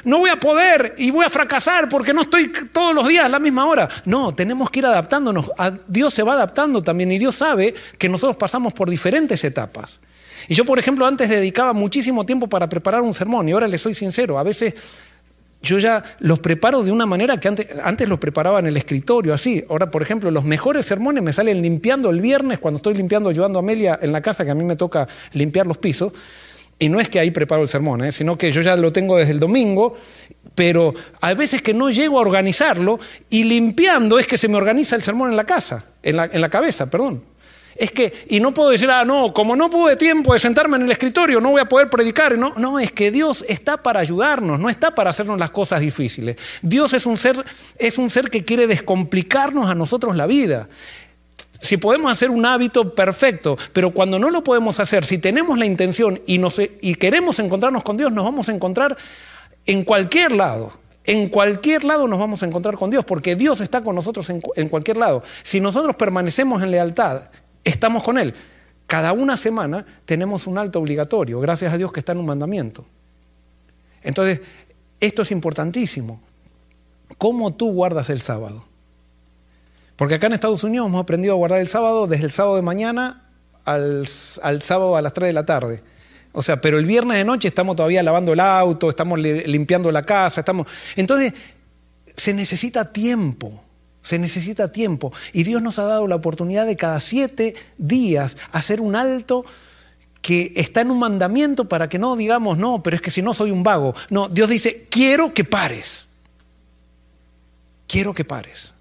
[0.04, 3.28] no voy a poder y voy a fracasar porque no estoy todos los días a
[3.28, 3.88] la misma hora.
[4.04, 5.50] No, tenemos que ir adaptándonos.
[5.88, 9.98] Dios se va adaptando también y Dios sabe que nosotros pasamos por diferentes etapas.
[10.48, 13.78] Y yo, por ejemplo, antes dedicaba muchísimo tiempo para preparar un sermón y ahora le
[13.78, 14.74] soy sincero, a veces
[15.60, 19.34] yo ya los preparo de una manera que antes, antes los preparaba en el escritorio,
[19.34, 19.64] así.
[19.68, 23.58] Ahora, por ejemplo, los mejores sermones me salen limpiando el viernes cuando estoy limpiando, ayudando
[23.58, 26.12] a Amelia en la casa, que a mí me toca limpiar los pisos.
[26.78, 28.12] Y no es que ahí preparo el sermón, ¿eh?
[28.12, 29.96] sino que yo ya lo tengo desde el domingo,
[30.54, 34.94] pero hay veces que no llego a organizarlo y limpiando es que se me organiza
[34.94, 37.24] el sermón en la casa, en la, en la cabeza, perdón.
[37.78, 40.82] Es que, y no puedo decir, ah, no, como no pude tiempo de sentarme en
[40.82, 42.36] el escritorio, no voy a poder predicar.
[42.36, 46.36] No, no, es que Dios está para ayudarnos, no está para hacernos las cosas difíciles.
[46.60, 47.44] Dios es un ser,
[47.78, 50.68] es un ser que quiere descomplicarnos a nosotros la vida.
[51.60, 55.64] Si podemos hacer un hábito perfecto, pero cuando no lo podemos hacer, si tenemos la
[55.64, 56.40] intención y,
[56.80, 58.96] y queremos encontrarnos con Dios, nos vamos a encontrar
[59.66, 60.72] en cualquier lado.
[61.04, 64.42] En cualquier lado nos vamos a encontrar con Dios, porque Dios está con nosotros en,
[64.56, 65.22] en cualquier lado.
[65.42, 67.22] Si nosotros permanecemos en lealtad,
[67.68, 68.34] estamos con Él.
[68.86, 72.86] Cada una semana tenemos un alto obligatorio, gracias a Dios que está en un mandamiento.
[74.02, 74.40] Entonces,
[75.00, 76.20] esto es importantísimo.
[77.18, 78.64] ¿Cómo tú guardas el sábado?
[79.96, 82.62] Porque acá en Estados Unidos hemos aprendido a guardar el sábado desde el sábado de
[82.62, 83.24] mañana
[83.64, 85.82] al, sábado a las 3 de la tarde.
[86.32, 89.90] O sea, pero el viernes de noche estamos todavía lavando el auto, estamos li- limpiando
[89.90, 90.66] la casa, estamos...
[90.94, 91.32] Entonces,
[92.16, 93.62] se necesita tiempo,
[94.08, 95.12] se necesita tiempo.
[95.34, 99.44] Y Dios nos ha dado la oportunidad de cada siete días hacer un alto
[100.22, 103.34] que está en un mandamiento para que no digamos, no, pero es que si no
[103.34, 103.94] soy un vago.
[104.08, 106.08] No, Dios dice, quiero que pares.
[107.86, 108.72] Quiero que pares.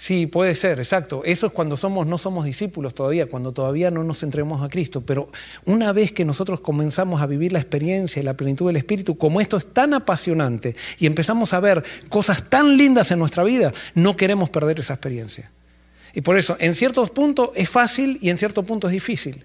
[0.00, 1.20] Sí, puede ser, exacto.
[1.26, 5.02] Eso es cuando somos, no somos discípulos todavía, cuando todavía no nos entregamos a Cristo.
[5.02, 5.28] Pero
[5.66, 9.42] una vez que nosotros comenzamos a vivir la experiencia y la plenitud del Espíritu, como
[9.42, 14.16] esto es tan apasionante y empezamos a ver cosas tan lindas en nuestra vida, no
[14.16, 15.50] queremos perder esa experiencia.
[16.14, 19.44] Y por eso, en ciertos puntos es fácil y en ciertos puntos es difícil.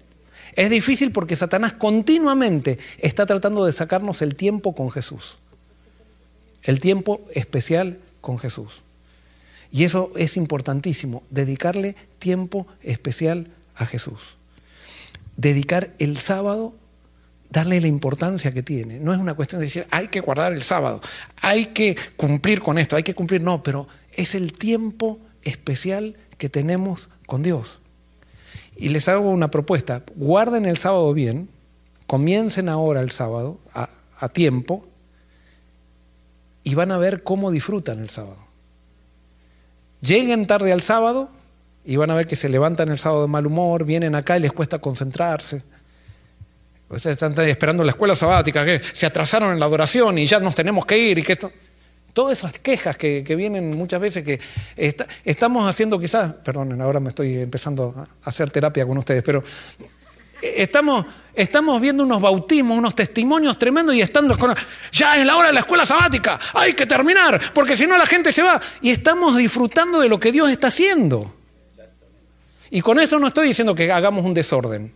[0.54, 5.36] Es difícil porque Satanás continuamente está tratando de sacarnos el tiempo con Jesús.
[6.62, 8.85] El tiempo especial con Jesús.
[9.70, 14.36] Y eso es importantísimo, dedicarle tiempo especial a Jesús.
[15.36, 16.74] Dedicar el sábado,
[17.50, 19.00] darle la importancia que tiene.
[19.00, 21.00] No es una cuestión de decir, hay que guardar el sábado,
[21.40, 26.48] hay que cumplir con esto, hay que cumplir, no, pero es el tiempo especial que
[26.48, 27.80] tenemos con Dios.
[28.76, 31.48] Y les hago una propuesta, guarden el sábado bien,
[32.06, 33.88] comiencen ahora el sábado a,
[34.32, 34.86] tiempo
[36.64, 38.45] y van a ver cómo disfrutan el sábado.
[40.00, 41.30] Lleguen tarde al sábado
[41.84, 44.40] y van a ver que se levantan el sábado de mal humor, vienen acá y
[44.40, 45.62] les cuesta concentrarse.
[46.88, 50.54] Ustedes están esperando la escuela sabática, que se atrasaron en la adoración y ya nos
[50.54, 51.50] tenemos que ir y que esto.
[52.12, 54.40] Todas esas quejas que, vienen muchas veces que
[55.24, 59.44] estamos haciendo quizás, perdonen, ahora me estoy empezando a hacer terapia con ustedes, pero
[60.42, 64.54] Estamos, estamos viendo unos bautismos, unos testimonios tremendos y estando con...
[64.92, 68.06] Ya es la hora de la escuela sabática, hay que terminar, porque si no la
[68.06, 68.60] gente se va.
[68.82, 71.34] Y estamos disfrutando de lo que Dios está haciendo.
[72.70, 74.92] Y con eso no estoy diciendo que hagamos un desorden.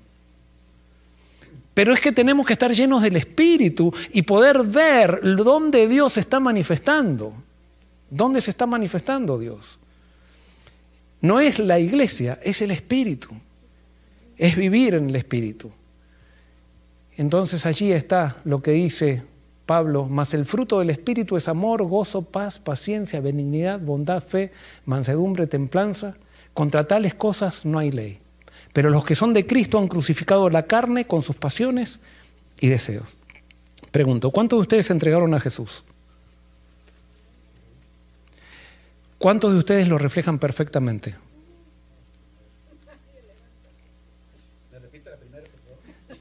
[1.73, 6.21] Pero es que tenemos que estar llenos del Espíritu y poder ver dónde Dios se
[6.21, 7.33] está manifestando.
[8.11, 9.79] ¿Dónde se está manifestando Dios?
[11.21, 13.31] No es la iglesia, es el Espíritu
[14.41, 15.71] es vivir en el Espíritu.
[17.19, 19.23] Entonces allí está lo que dice
[19.67, 24.51] Pablo, mas el fruto del Espíritu es amor, gozo, paz, paciencia, benignidad, bondad, fe,
[24.87, 26.17] mansedumbre, templanza.
[26.55, 28.19] Contra tales cosas no hay ley.
[28.73, 31.99] Pero los que son de Cristo han crucificado la carne con sus pasiones
[32.61, 33.19] y deseos.
[33.91, 35.85] Pregunto, ¿cuántos de ustedes se entregaron a Jesús?
[39.19, 41.15] ¿Cuántos de ustedes lo reflejan perfectamente?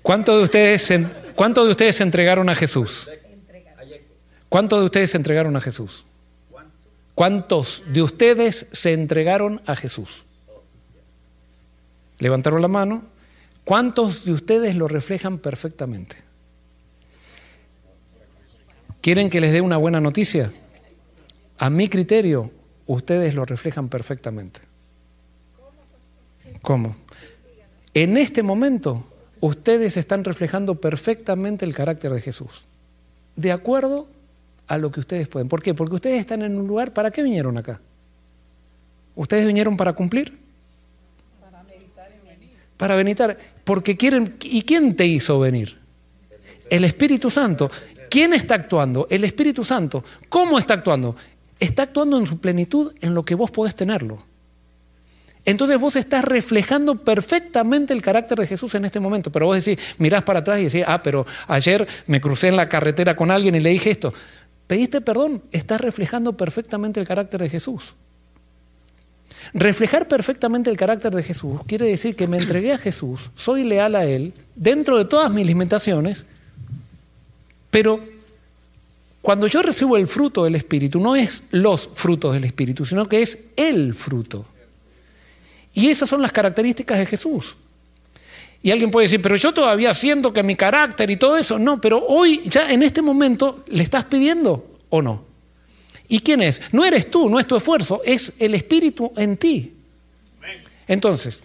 [0.10, 3.12] ¿Cuántos de ustedes de ustedes se entregaron a Jesús?
[4.50, 6.04] ¿Cuántos de ustedes se entregaron a Jesús?
[7.14, 10.26] ¿Cuántos de ustedes se entregaron a Jesús?
[12.18, 13.04] Levantaron la mano.
[13.64, 16.16] ¿Cuántos de ustedes lo reflejan perfectamente?
[19.02, 20.52] ¿Quieren que les dé una buena noticia?
[21.60, 22.50] A mi criterio,
[22.88, 24.62] ustedes lo reflejan perfectamente.
[26.64, 26.96] ¿Cómo?
[27.94, 29.06] En este momento,
[29.40, 32.66] ustedes están reflejando perfectamente el carácter de Jesús.
[33.36, 34.08] De acuerdo
[34.68, 35.50] a lo que ustedes pueden.
[35.50, 35.74] ¿Por qué?
[35.74, 37.82] Porque ustedes están en un lugar, ¿para qué vinieron acá?
[39.16, 40.38] ¿Ustedes vinieron para cumplir?
[42.78, 43.38] Para meditar.
[43.64, 44.38] Porque quieren...
[44.44, 45.78] ¿Y quién te hizo venir?
[46.70, 47.70] El Espíritu Santo.
[48.10, 49.08] ¿Quién está actuando?
[49.10, 50.04] El Espíritu Santo.
[50.30, 51.16] ¿Cómo está actuando?
[51.60, 54.24] Está actuando en su plenitud en lo que vos podés tenerlo.
[55.50, 59.32] Entonces vos estás reflejando perfectamente el carácter de Jesús en este momento.
[59.32, 62.70] Pero vos decís, mirás para atrás y decís, ah, pero ayer me crucé en la
[62.70, 64.14] carretera con alguien y le dije esto.
[64.68, 65.42] ¿Pediste perdón?
[65.52, 67.96] Estás reflejando perfectamente el carácter de Jesús.
[69.56, 73.96] Reflejar perfectamente el carácter de Jesús quiere decir que me entregué a Jesús, soy leal
[73.96, 76.28] a Él, dentro de todas mis limitaciones,
[77.72, 78.04] pero
[79.24, 83.24] cuando yo recibo el fruto del Espíritu, no es los frutos del Espíritu, sino que
[83.24, 84.46] es el fruto.
[85.80, 87.56] Y esas son las características de Jesús.
[88.62, 91.80] Y alguien puede decir, pero yo todavía siento que mi carácter y todo eso, no,
[91.80, 95.24] pero hoy, ya en este momento, ¿le estás pidiendo o no?
[96.10, 96.62] ¿Y quién es?
[96.74, 99.74] No eres tú, no es tu esfuerzo, es el Espíritu en ti.
[100.86, 101.44] Entonces,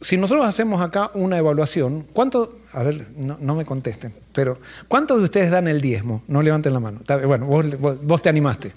[0.00, 5.24] si nosotros hacemos acá una evaluación, ¿cuánto, a ver, no, me contesten, pero ¿cuántos de
[5.24, 6.22] ustedes dan el diezmo?
[6.28, 7.00] No levanten la mano.
[7.26, 8.70] Bueno, vos, vos- vos te animaste.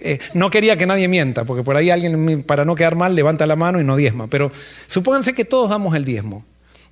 [0.00, 3.46] Eh, no quería que nadie mienta, porque por ahí alguien, para no quedar mal, levanta
[3.46, 4.28] la mano y no diezma.
[4.28, 4.52] Pero
[4.86, 6.44] supónganse que todos damos el diezmo.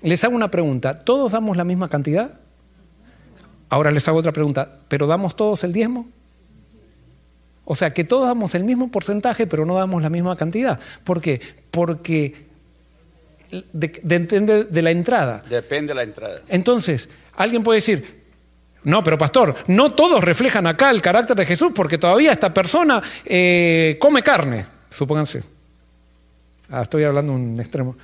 [0.03, 2.33] Les hago una pregunta, ¿todos damos la misma cantidad?
[3.69, 6.09] Ahora les hago otra pregunta, ¿pero damos todos el diezmo?
[7.65, 10.79] O sea, que todos damos el mismo porcentaje, pero no damos la misma cantidad.
[11.03, 11.41] ¿Por qué?
[11.73, 12.46] Porque
[13.73, 13.89] de,
[14.71, 15.43] de- la entrada.
[15.49, 16.41] Depende de la entrada.
[16.49, 18.25] Entonces, alguien puede decir,
[18.85, 23.03] no, pero pastor, no todos reflejan acá el carácter de Jesús porque todavía esta persona
[23.25, 25.43] eh, come carne, supónganse.
[26.71, 27.97] Ah, estoy hablando de un extremo.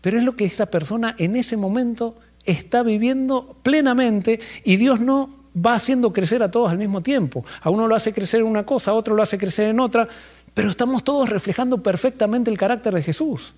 [0.00, 5.34] Pero es lo que esa persona en ese momento está viviendo plenamente y Dios no
[5.54, 7.44] va haciendo crecer a todos al mismo tiempo.
[7.60, 10.08] A uno lo hace crecer en una cosa, a otro lo hace crecer en otra,
[10.54, 13.52] pero estamos todos reflejando perfectamente el carácter de Jesús.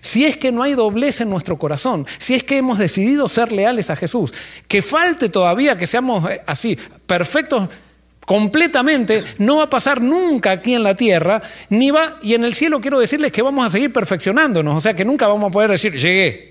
[0.00, 3.52] Si es que no hay doblez en nuestro corazón, si es que hemos decidido ser
[3.52, 4.32] leales a Jesús,
[4.68, 7.68] que falte todavía que seamos eh, así, perfectos
[8.26, 12.54] completamente, no va a pasar nunca aquí en la tierra, ni va, y en el
[12.54, 15.70] cielo quiero decirles que vamos a seguir perfeccionándonos, o sea que nunca vamos a poder
[15.70, 16.49] decir, llegué.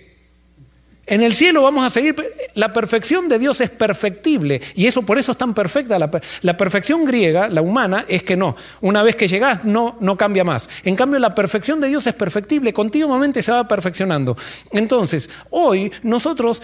[1.10, 2.15] En el cielo vamos a seguir,
[2.53, 5.98] la perfección de Dios es perfectible y eso por eso es tan perfecta.
[5.98, 6.11] La,
[6.44, 10.44] la perfección griega, la humana, es que no, una vez que llegás no, no cambia
[10.44, 10.69] más.
[10.84, 14.38] En cambio la perfección de Dios es perfectible, continuamente se va perfeccionando.
[14.72, 16.61] Entonces, hoy nosotros,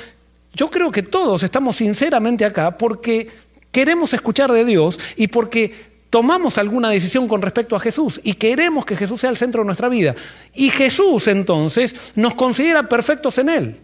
[0.54, 3.28] yo creo que todos estamos sinceramente acá porque
[3.72, 5.74] queremos escuchar de Dios y porque
[6.12, 9.66] tomamos alguna decisión con respecto a Jesús y queremos que Jesús sea el centro de
[9.66, 10.14] nuestra vida.
[10.54, 13.80] Y Jesús entonces nos considera perfectos en Él.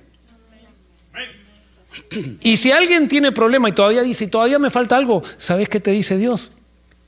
[2.41, 5.91] Y si alguien tiene problema y todavía dice, todavía me falta algo, ¿sabes qué te
[5.91, 6.51] dice Dios?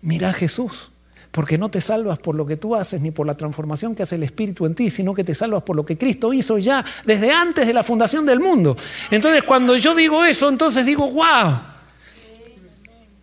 [0.01, 0.91] Mira Jesús,
[1.31, 4.15] porque no te salvas por lo que tú haces ni por la transformación que hace
[4.15, 7.31] el Espíritu en ti, sino que te salvas por lo que Cristo hizo ya desde
[7.31, 8.75] antes de la fundación del mundo.
[9.09, 11.59] Entonces, cuando yo digo eso, entonces digo, wow.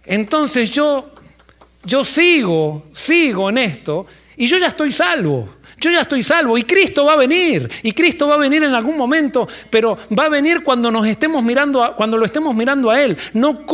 [0.04, 1.10] Entonces yo,
[1.84, 4.06] yo sigo, sigo en esto
[4.36, 5.59] y yo ya estoy salvo.
[5.80, 8.74] Yo ya estoy salvo y Cristo va a venir y Cristo va a venir en
[8.74, 12.90] algún momento, pero va a venir cuando nos estemos mirando, a- cuando lo estemos mirando
[12.90, 13.16] a él.
[13.32, 13.64] No,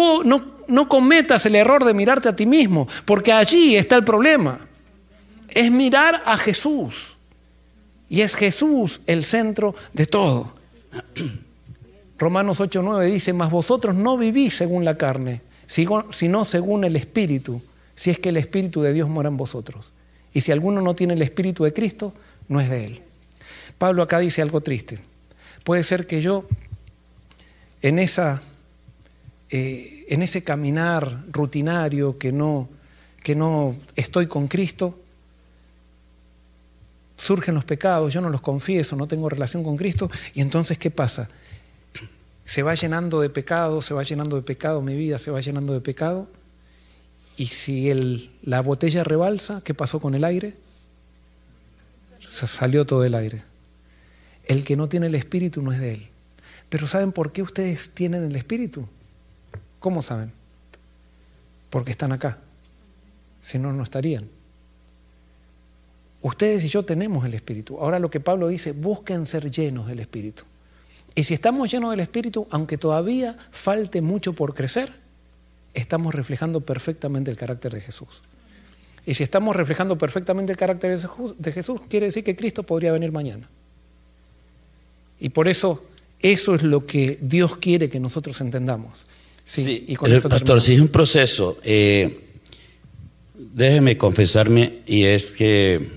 [0.68, 4.60] no, cometas el error de mirarte a ti mismo, porque allí está el problema.
[5.48, 7.16] Es mirar a Jesús
[8.08, 10.52] y es Jesús el centro de todo.
[12.18, 17.60] Romanos 8:9 dice, mas vosotros no vivís según la carne, sino según el Espíritu,
[17.94, 19.92] si es que el Espíritu de Dios mora en vosotros.
[20.36, 22.12] Y si alguno no tiene el Espíritu de Cristo,
[22.48, 23.02] no es de él.
[23.78, 24.98] Pablo acá dice algo triste.
[25.64, 26.44] Puede ser que yo,
[27.80, 28.42] en, esa,
[29.48, 32.68] eh, en ese caminar rutinario que no,
[33.22, 34.98] que no estoy con Cristo,
[37.16, 40.90] surgen los pecados, yo no los confieso, no tengo relación con Cristo, y entonces ¿qué
[40.90, 41.30] pasa?
[42.44, 45.72] Se va llenando de pecado, se va llenando de pecado mi vida, se va llenando
[45.72, 46.28] de pecado,
[47.36, 50.54] y si el- la botella rebalsa, ¿qué pasó con el aire?
[52.18, 53.42] Se salió todo el aire.
[54.46, 56.08] El que no tiene el Espíritu no es de él.
[56.68, 58.86] Pero ¿saben por qué ustedes tienen el Espíritu?
[59.78, 60.32] ¿Cómo saben?
[61.70, 62.38] Porque están acá.
[63.40, 64.28] Si no, no estarían.
[66.22, 67.78] Ustedes y yo tenemos el Espíritu.
[67.78, 70.42] Ahora lo que Pablo dice, busquen ser llenos del Espíritu.
[71.14, 74.92] Y si estamos llenos del Espíritu, aunque todavía falte mucho por crecer,
[75.80, 78.22] estamos reflejando perfectamente el carácter de Jesús.
[79.04, 80.98] Y si estamos reflejando perfectamente el carácter
[81.38, 83.48] de Jesús, quiere decir que Cristo podría venir mañana.
[85.20, 85.84] Y por eso,
[86.20, 89.04] eso es lo que Dios quiere que nosotros entendamos.
[89.44, 91.56] Sí, Sí, y con el esto pastor, sí es un proceso.
[91.62, 92.20] eh,
[93.54, 95.88] déjeme confesarme, y es que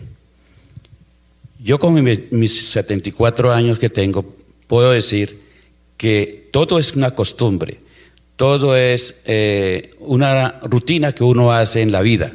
[1.64, 4.36] yo con mi- mis 74 años que tengo,
[4.68, 5.40] puedo decir
[5.98, 7.80] que todo es una costumbre,
[8.40, 12.32] todo es eh, una rutina que uno hace en la vida.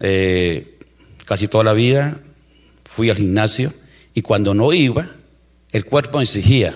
[0.00, 0.76] Eh,
[1.24, 2.20] casi toda la vida
[2.84, 3.72] fui al gimnasio
[4.12, 5.16] y cuando no iba,
[5.72, 6.74] el cuerpo exigía.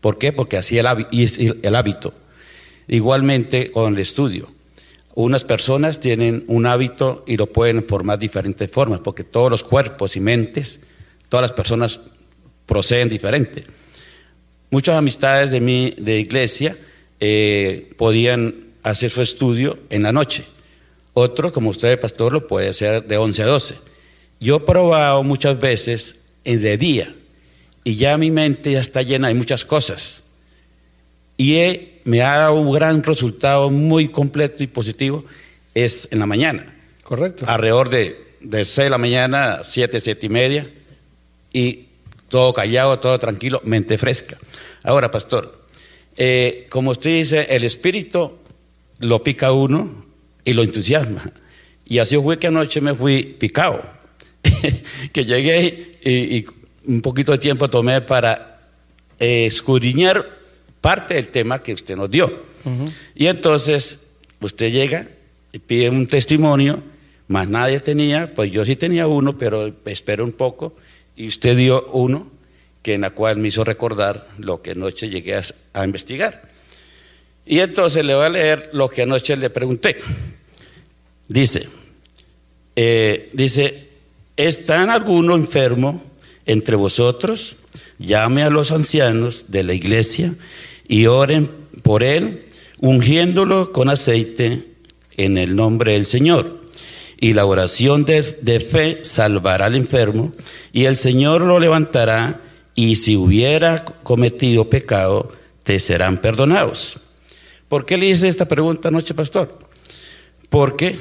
[0.00, 0.32] ¿Por qué?
[0.32, 2.14] Porque hacía el hábito.
[2.86, 4.48] Igualmente con el estudio.
[5.16, 9.64] Unas personas tienen un hábito y lo pueden formar de diferentes formas, porque todos los
[9.64, 10.86] cuerpos y mentes,
[11.28, 11.98] todas las personas
[12.64, 13.64] proceden diferente.
[14.70, 16.76] Muchas amistades de mi de iglesia
[17.20, 20.44] eh, podían hacer su estudio en la noche.
[21.14, 23.74] Otro, como usted, pastor, lo puede hacer de 11 a 12.
[24.40, 27.14] Yo he probado muchas veces en de día
[27.84, 30.24] y ya mi mente ya está llena de muchas cosas.
[31.36, 35.24] Y he- me ha dado un gran resultado muy completo y positivo
[35.74, 36.74] es en la mañana.
[37.02, 37.44] Correcto.
[37.48, 40.70] Alrededor de, de 6 de la mañana, 7, 7 y media.
[41.52, 41.86] Y
[42.28, 44.36] todo callado, todo tranquilo, mente fresca.
[44.82, 45.64] Ahora, pastor,
[46.16, 48.32] eh, como usted dice, el espíritu
[48.98, 50.04] lo pica uno
[50.44, 51.32] y lo entusiasma.
[51.84, 53.82] Y así fue que anoche me fui picado,
[55.12, 56.46] que llegué y, y
[56.86, 58.60] un poquito de tiempo tomé para
[59.18, 60.24] eh, escudriñar
[60.80, 62.44] parte del tema que usted nos dio.
[63.14, 65.08] Y entonces usted llega
[65.52, 66.82] y pide un testimonio,
[67.28, 70.74] más nadie tenía, pues yo sí tenía uno, pero espero un poco,
[71.16, 72.30] y usted dio uno
[72.86, 76.40] que en la cual me hizo recordar lo que anoche llegué a, investigar.
[77.44, 79.96] Y entonces le voy a leer lo que anoche le pregunté.
[81.26, 81.68] Dice,
[82.76, 83.88] eh, dice,
[84.36, 86.00] ¿están alguno enfermo
[86.44, 87.56] entre vosotros?
[87.98, 90.32] Llame a los ancianos de la iglesia
[90.86, 91.50] y oren
[91.82, 92.46] por él,
[92.78, 94.64] ungiéndolo con aceite
[95.16, 96.62] en el nombre del Señor.
[97.18, 100.30] Y la oración de, de fe salvará al enfermo,
[100.72, 102.42] y el Señor lo levantará,
[102.76, 105.32] y si hubiera cometido pecado,
[105.64, 106.98] te serán perdonados.
[107.68, 109.58] ¿Por qué le hice esta pregunta anoche, pastor?
[110.50, 110.96] Porque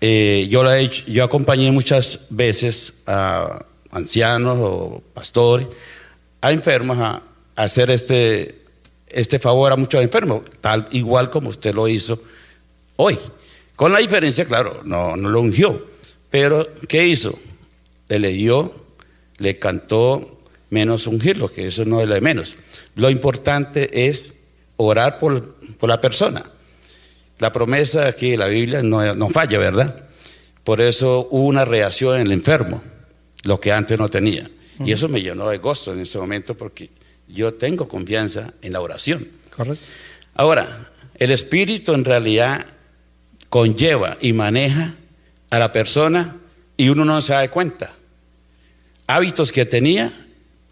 [0.00, 5.68] eh, yo, la he yo acompañé muchas veces a ancianos o pastores,
[6.40, 7.22] a enfermos, a,
[7.54, 8.62] a hacer este,
[9.06, 12.20] este favor a muchos enfermos, tal igual como usted lo hizo
[12.96, 13.16] hoy.
[13.76, 15.86] Con la diferencia, claro, no, no lo ungió,
[16.30, 17.38] pero ¿qué hizo?
[18.08, 18.74] Le leyó,
[19.38, 20.41] le cantó,
[20.72, 22.56] menos ungirlo, que eso no es lo de menos.
[22.96, 24.44] Lo importante es
[24.76, 26.42] orar por, por la persona.
[27.38, 30.08] La promesa aquí de la Biblia no, no falla, ¿verdad?
[30.64, 32.82] Por eso hubo una reacción en el enfermo,
[33.44, 34.50] lo que antes no tenía.
[34.84, 36.90] Y eso me llenó de gozo en ese momento porque
[37.28, 39.28] yo tengo confianza en la oración.
[39.54, 39.84] ¿Correcto?
[40.34, 42.64] Ahora, el espíritu en realidad
[43.50, 44.94] conlleva y maneja
[45.50, 46.36] a la persona
[46.78, 47.92] y uno no se da cuenta.
[49.06, 50.21] Hábitos que tenía,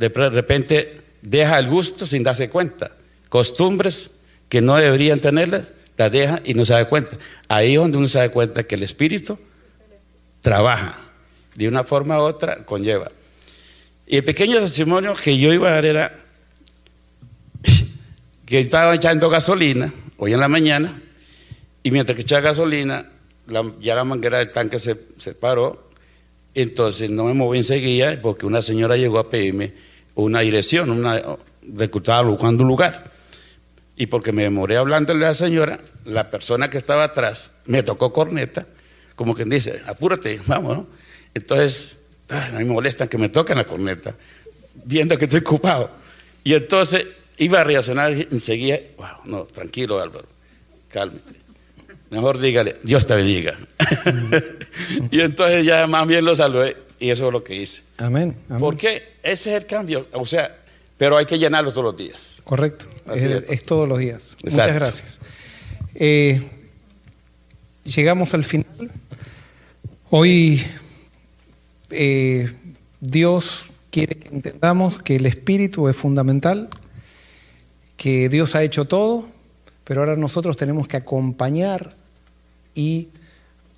[0.01, 2.97] de repente deja el gusto sin darse cuenta.
[3.29, 5.65] Costumbres que no deberían tenerlas,
[5.99, 7.19] las deja y no se da cuenta.
[7.49, 9.39] Ahí es donde uno se da cuenta que el espíritu
[10.41, 10.99] trabaja.
[11.55, 13.11] De una forma u otra conlleva.
[14.07, 16.25] Y el pequeño testimonio que yo iba a dar era
[18.47, 20.99] que estaba echando gasolina hoy en la mañana
[21.83, 23.07] y mientras que echaba gasolina
[23.81, 25.89] ya la manguera del tanque se, se paró
[26.55, 29.73] entonces no me moví enseguida porque una señora llegó a pedirme
[30.15, 31.23] una dirección una,
[31.79, 33.11] estaba buscando un lugar
[33.97, 38.13] y porque me demoré hablándole a la señora la persona que estaba atrás me tocó
[38.13, 38.67] corneta
[39.15, 40.87] como quien dice apúrate vamos
[41.35, 44.15] entonces ay, me molestan que me toquen la corneta
[44.85, 45.91] viendo que estoy ocupado
[46.45, 47.07] y entonces
[47.41, 50.29] iba a reaccionar enseguida, wow, no, tranquilo Álvaro,
[50.89, 51.41] cálmate.
[52.11, 53.57] Mejor dígale, Dios te bendiga.
[55.11, 57.83] y entonces ya más bien lo saludé y eso es lo que hice.
[57.99, 58.37] Amén.
[58.49, 58.61] amén.
[58.61, 60.57] Porque ese es el cambio, o sea,
[60.97, 62.41] pero hay que llenarlo todos los días.
[62.45, 62.87] Correcto.
[63.13, 63.45] Es, es.
[63.49, 64.37] es todos los días.
[64.45, 65.19] Muchas gracias.
[65.95, 66.43] Eh,
[67.85, 68.91] llegamos al final.
[70.11, 70.63] Hoy
[71.91, 72.53] eh,
[73.01, 76.69] Dios quiere que entendamos que el espíritu es fundamental,
[77.97, 79.27] que Dios ha hecho todo,
[79.85, 81.95] pero ahora nosotros tenemos que acompañar
[82.75, 83.09] y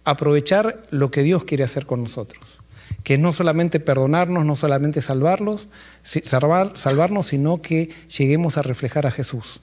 [0.04, 2.61] aprovechar lo que Dios quiere hacer con nosotros.
[3.04, 5.68] Que es no solamente perdonarnos, no solamente salvarlos,
[6.04, 9.60] salvar- salvarnos, sino que lleguemos a reflejar a Jesús.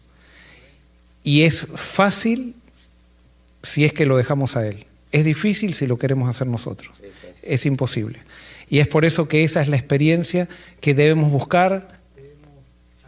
[1.24, 2.56] Y es fácil
[3.64, 4.86] si es que lo dejamos a Él.
[5.12, 6.92] Es difícil si lo queremos hacer nosotros.
[7.42, 8.20] Es imposible.
[8.70, 10.48] Y es por eso que esa es la experiencia
[10.82, 12.00] que debemos buscar,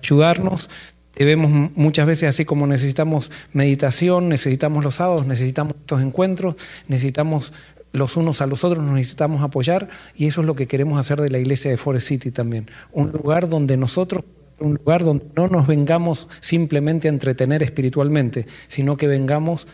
[0.01, 0.69] ayudarnos.
[1.15, 6.55] Debemos muchas veces, así como necesitamos meditación, necesitamos los sábados, necesitamos estos encuentros,
[6.87, 7.53] necesitamos
[7.93, 11.19] los unos a los otros, nos necesitamos apoyar y eso es lo que queremos hacer
[11.21, 12.69] de la iglesia de Forest City también.
[12.91, 14.23] Un lugar donde nosotros,
[14.59, 19.67] un lugar donde no nos vengamos simplemente a entretener espiritualmente, sino que vengamos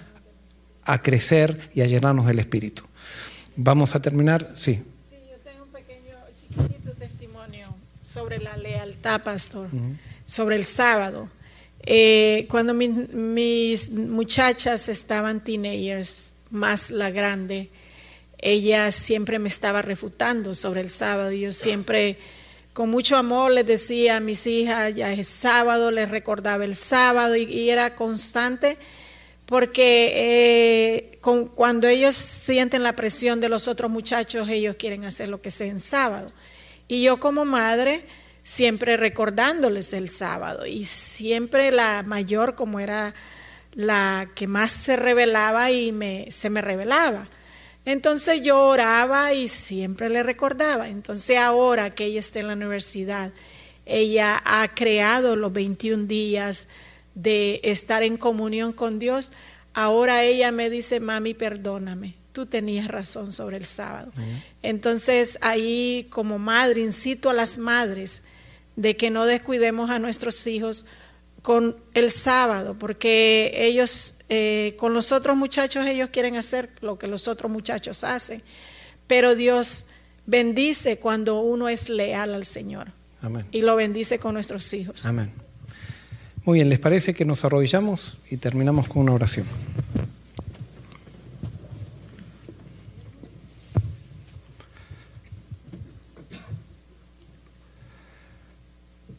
[0.84, 2.84] a crecer y a llenarnos del Espíritu.
[3.56, 4.76] Vamos a terminar, sí.
[5.10, 7.68] Sí, yo tengo un pequeño, chiquitito testimonio
[8.02, 9.68] sobre la lealtad, pastor,
[10.26, 11.28] sobre el sábado.
[11.90, 17.70] Eh, cuando mi- mis muchachas estaban teenagers, más la grande,
[18.40, 21.32] ella siempre me estaba refutando sobre el sábado.
[21.32, 22.18] Yo siempre,
[22.74, 27.36] con mucho amor, les decía a mis hijas, ya es sábado, les recordaba el sábado
[27.36, 28.78] y, era constante
[29.46, 31.20] porque eh,
[31.56, 35.68] cuando ellos sienten la presión de los otros muchachos, ellos quieren hacer lo que sea
[35.68, 36.28] en sábado.
[36.90, 38.04] Y yo como madre,
[38.44, 40.66] siempre recordándoles el sábado.
[40.66, 43.14] Y siempre la mayor, como era
[43.74, 47.28] la que más se revelaba y me, se me revelaba.
[47.88, 50.90] Entonces yo oraba y siempre le recordaba.
[50.90, 53.32] Entonces ahora que ella está en la universidad
[53.88, 56.70] ella ha creado los 21 días
[57.16, 59.32] de estar en comunión con Dios,
[59.74, 64.12] ahora ella me dice, mami, perdóname, tú tenías razón sobre el sábado.
[64.62, 68.24] Entonces ahí como madre incito a las madres
[68.76, 70.86] de que no descuidemos a nuestros hijos
[71.48, 77.08] con el sábado, porque ellos, eh, con los otros muchachos, ellos quieren hacer lo que
[77.08, 78.44] los otros muchachos hacen,
[79.08, 79.92] pero Dios
[80.26, 82.92] bendice cuando uno es leal al Señor.
[83.22, 83.46] Amén.
[83.54, 85.06] Y lo bendice con nuestros hijos.
[85.06, 85.32] Amén.
[86.44, 89.48] Muy bien, ¿les parece que nos arrodillamos y terminamos con una oración?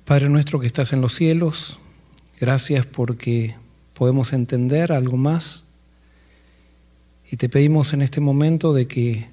[0.04, 1.80] Padre nuestro que estás en los cielos,
[2.40, 3.54] gracias porque
[3.94, 5.64] podemos entender algo más
[7.30, 9.28] y te pedimos en este momento de que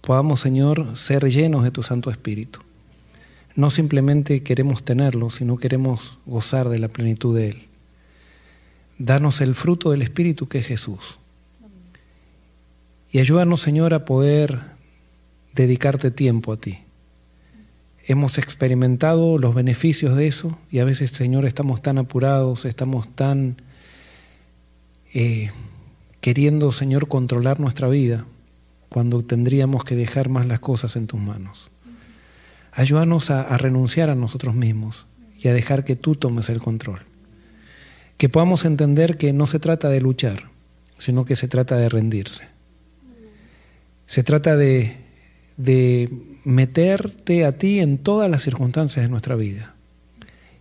[0.00, 2.60] podamos, Señor, ser llenos de tu Santo Espíritu.
[3.54, 7.62] No simplemente queremos tenerlo, sino queremos gozar de la plenitud de Él.
[8.98, 11.18] Danos el fruto del Espíritu que es Jesús.
[13.10, 14.60] Y ayúdanos, Señor, a poder
[15.54, 16.78] dedicarte tiempo a ti.
[18.04, 23.56] Hemos experimentado los beneficios de eso y a veces, Señor, estamos tan apurados, estamos tan
[25.14, 25.50] eh,
[26.20, 28.26] queriendo, Señor, controlar nuestra vida
[28.88, 31.70] cuando tendríamos que dejar más las cosas en tus manos.
[32.72, 35.06] Ayúdanos a, a renunciar a nosotros mismos
[35.38, 37.00] y a dejar que tú tomes el control.
[38.16, 40.50] Que podamos entender que no se trata de luchar,
[40.98, 42.46] sino que se trata de rendirse.
[44.06, 44.96] Se trata de,
[45.56, 46.08] de
[46.44, 49.74] meterte a ti en todas las circunstancias de nuestra vida.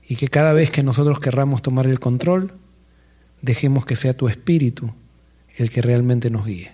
[0.08, 2.54] Y que cada vez que nosotros querramos tomar el control,
[3.42, 4.94] dejemos que sea tu espíritu
[5.56, 6.72] el que realmente nos guíe.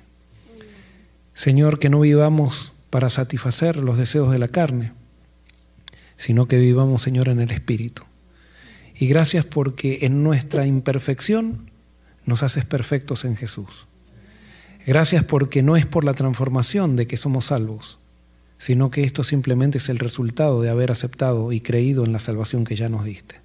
[1.34, 4.94] Señor, que no vivamos para satisfacer los deseos de la carne,
[6.16, 8.04] sino que vivamos, Señor, en el espíritu.
[9.00, 11.70] Y gracias porque en nuestra imperfección
[12.26, 13.88] nos haces perfectos en Jesús.
[14.86, 18.00] Gracias porque no es por la transformación de que somos salvos,
[18.58, 22.64] sino que esto simplemente es el resultado de haber aceptado y creído en la salvación
[22.64, 23.40] que ya nos diste.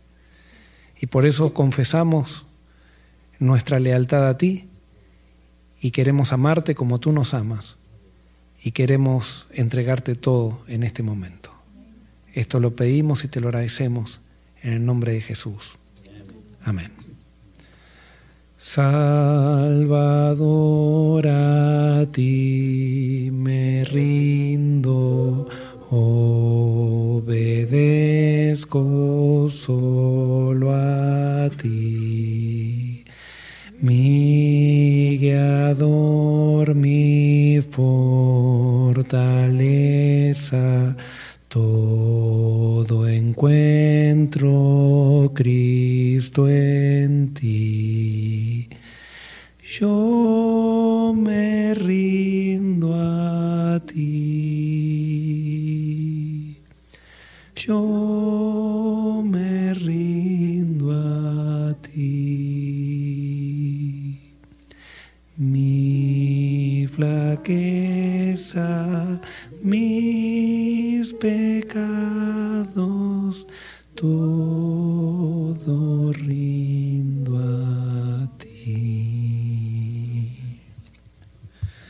[1.01, 2.47] Y por eso confesamos
[3.39, 4.69] nuestra lealtad a ti
[5.81, 7.77] y queremos amarte como tú nos amas
[8.63, 11.53] y queremos entregarte todo en este momento.
[12.33, 14.21] Esto lo pedimos y te lo agradecemos
[14.63, 15.77] en el nombre de Jesús.
[16.65, 17.02] Amén.
[18.65, 18.87] Salvador,
[21.27, 25.49] a ti me rindo,
[25.91, 27.49] obedezco
[29.49, 33.03] solo a ti.
[33.81, 38.15] Mi guiador, mi fortaleza,
[41.49, 44.53] todo encuentro
[45.35, 48.32] Cristo en ti.
[49.81, 55.33] Yo me rindo a ti.
[57.57, 62.21] Yo me rindo a ti.
[65.39, 68.69] Mi flaqueza,
[69.63, 71.87] mis pecados,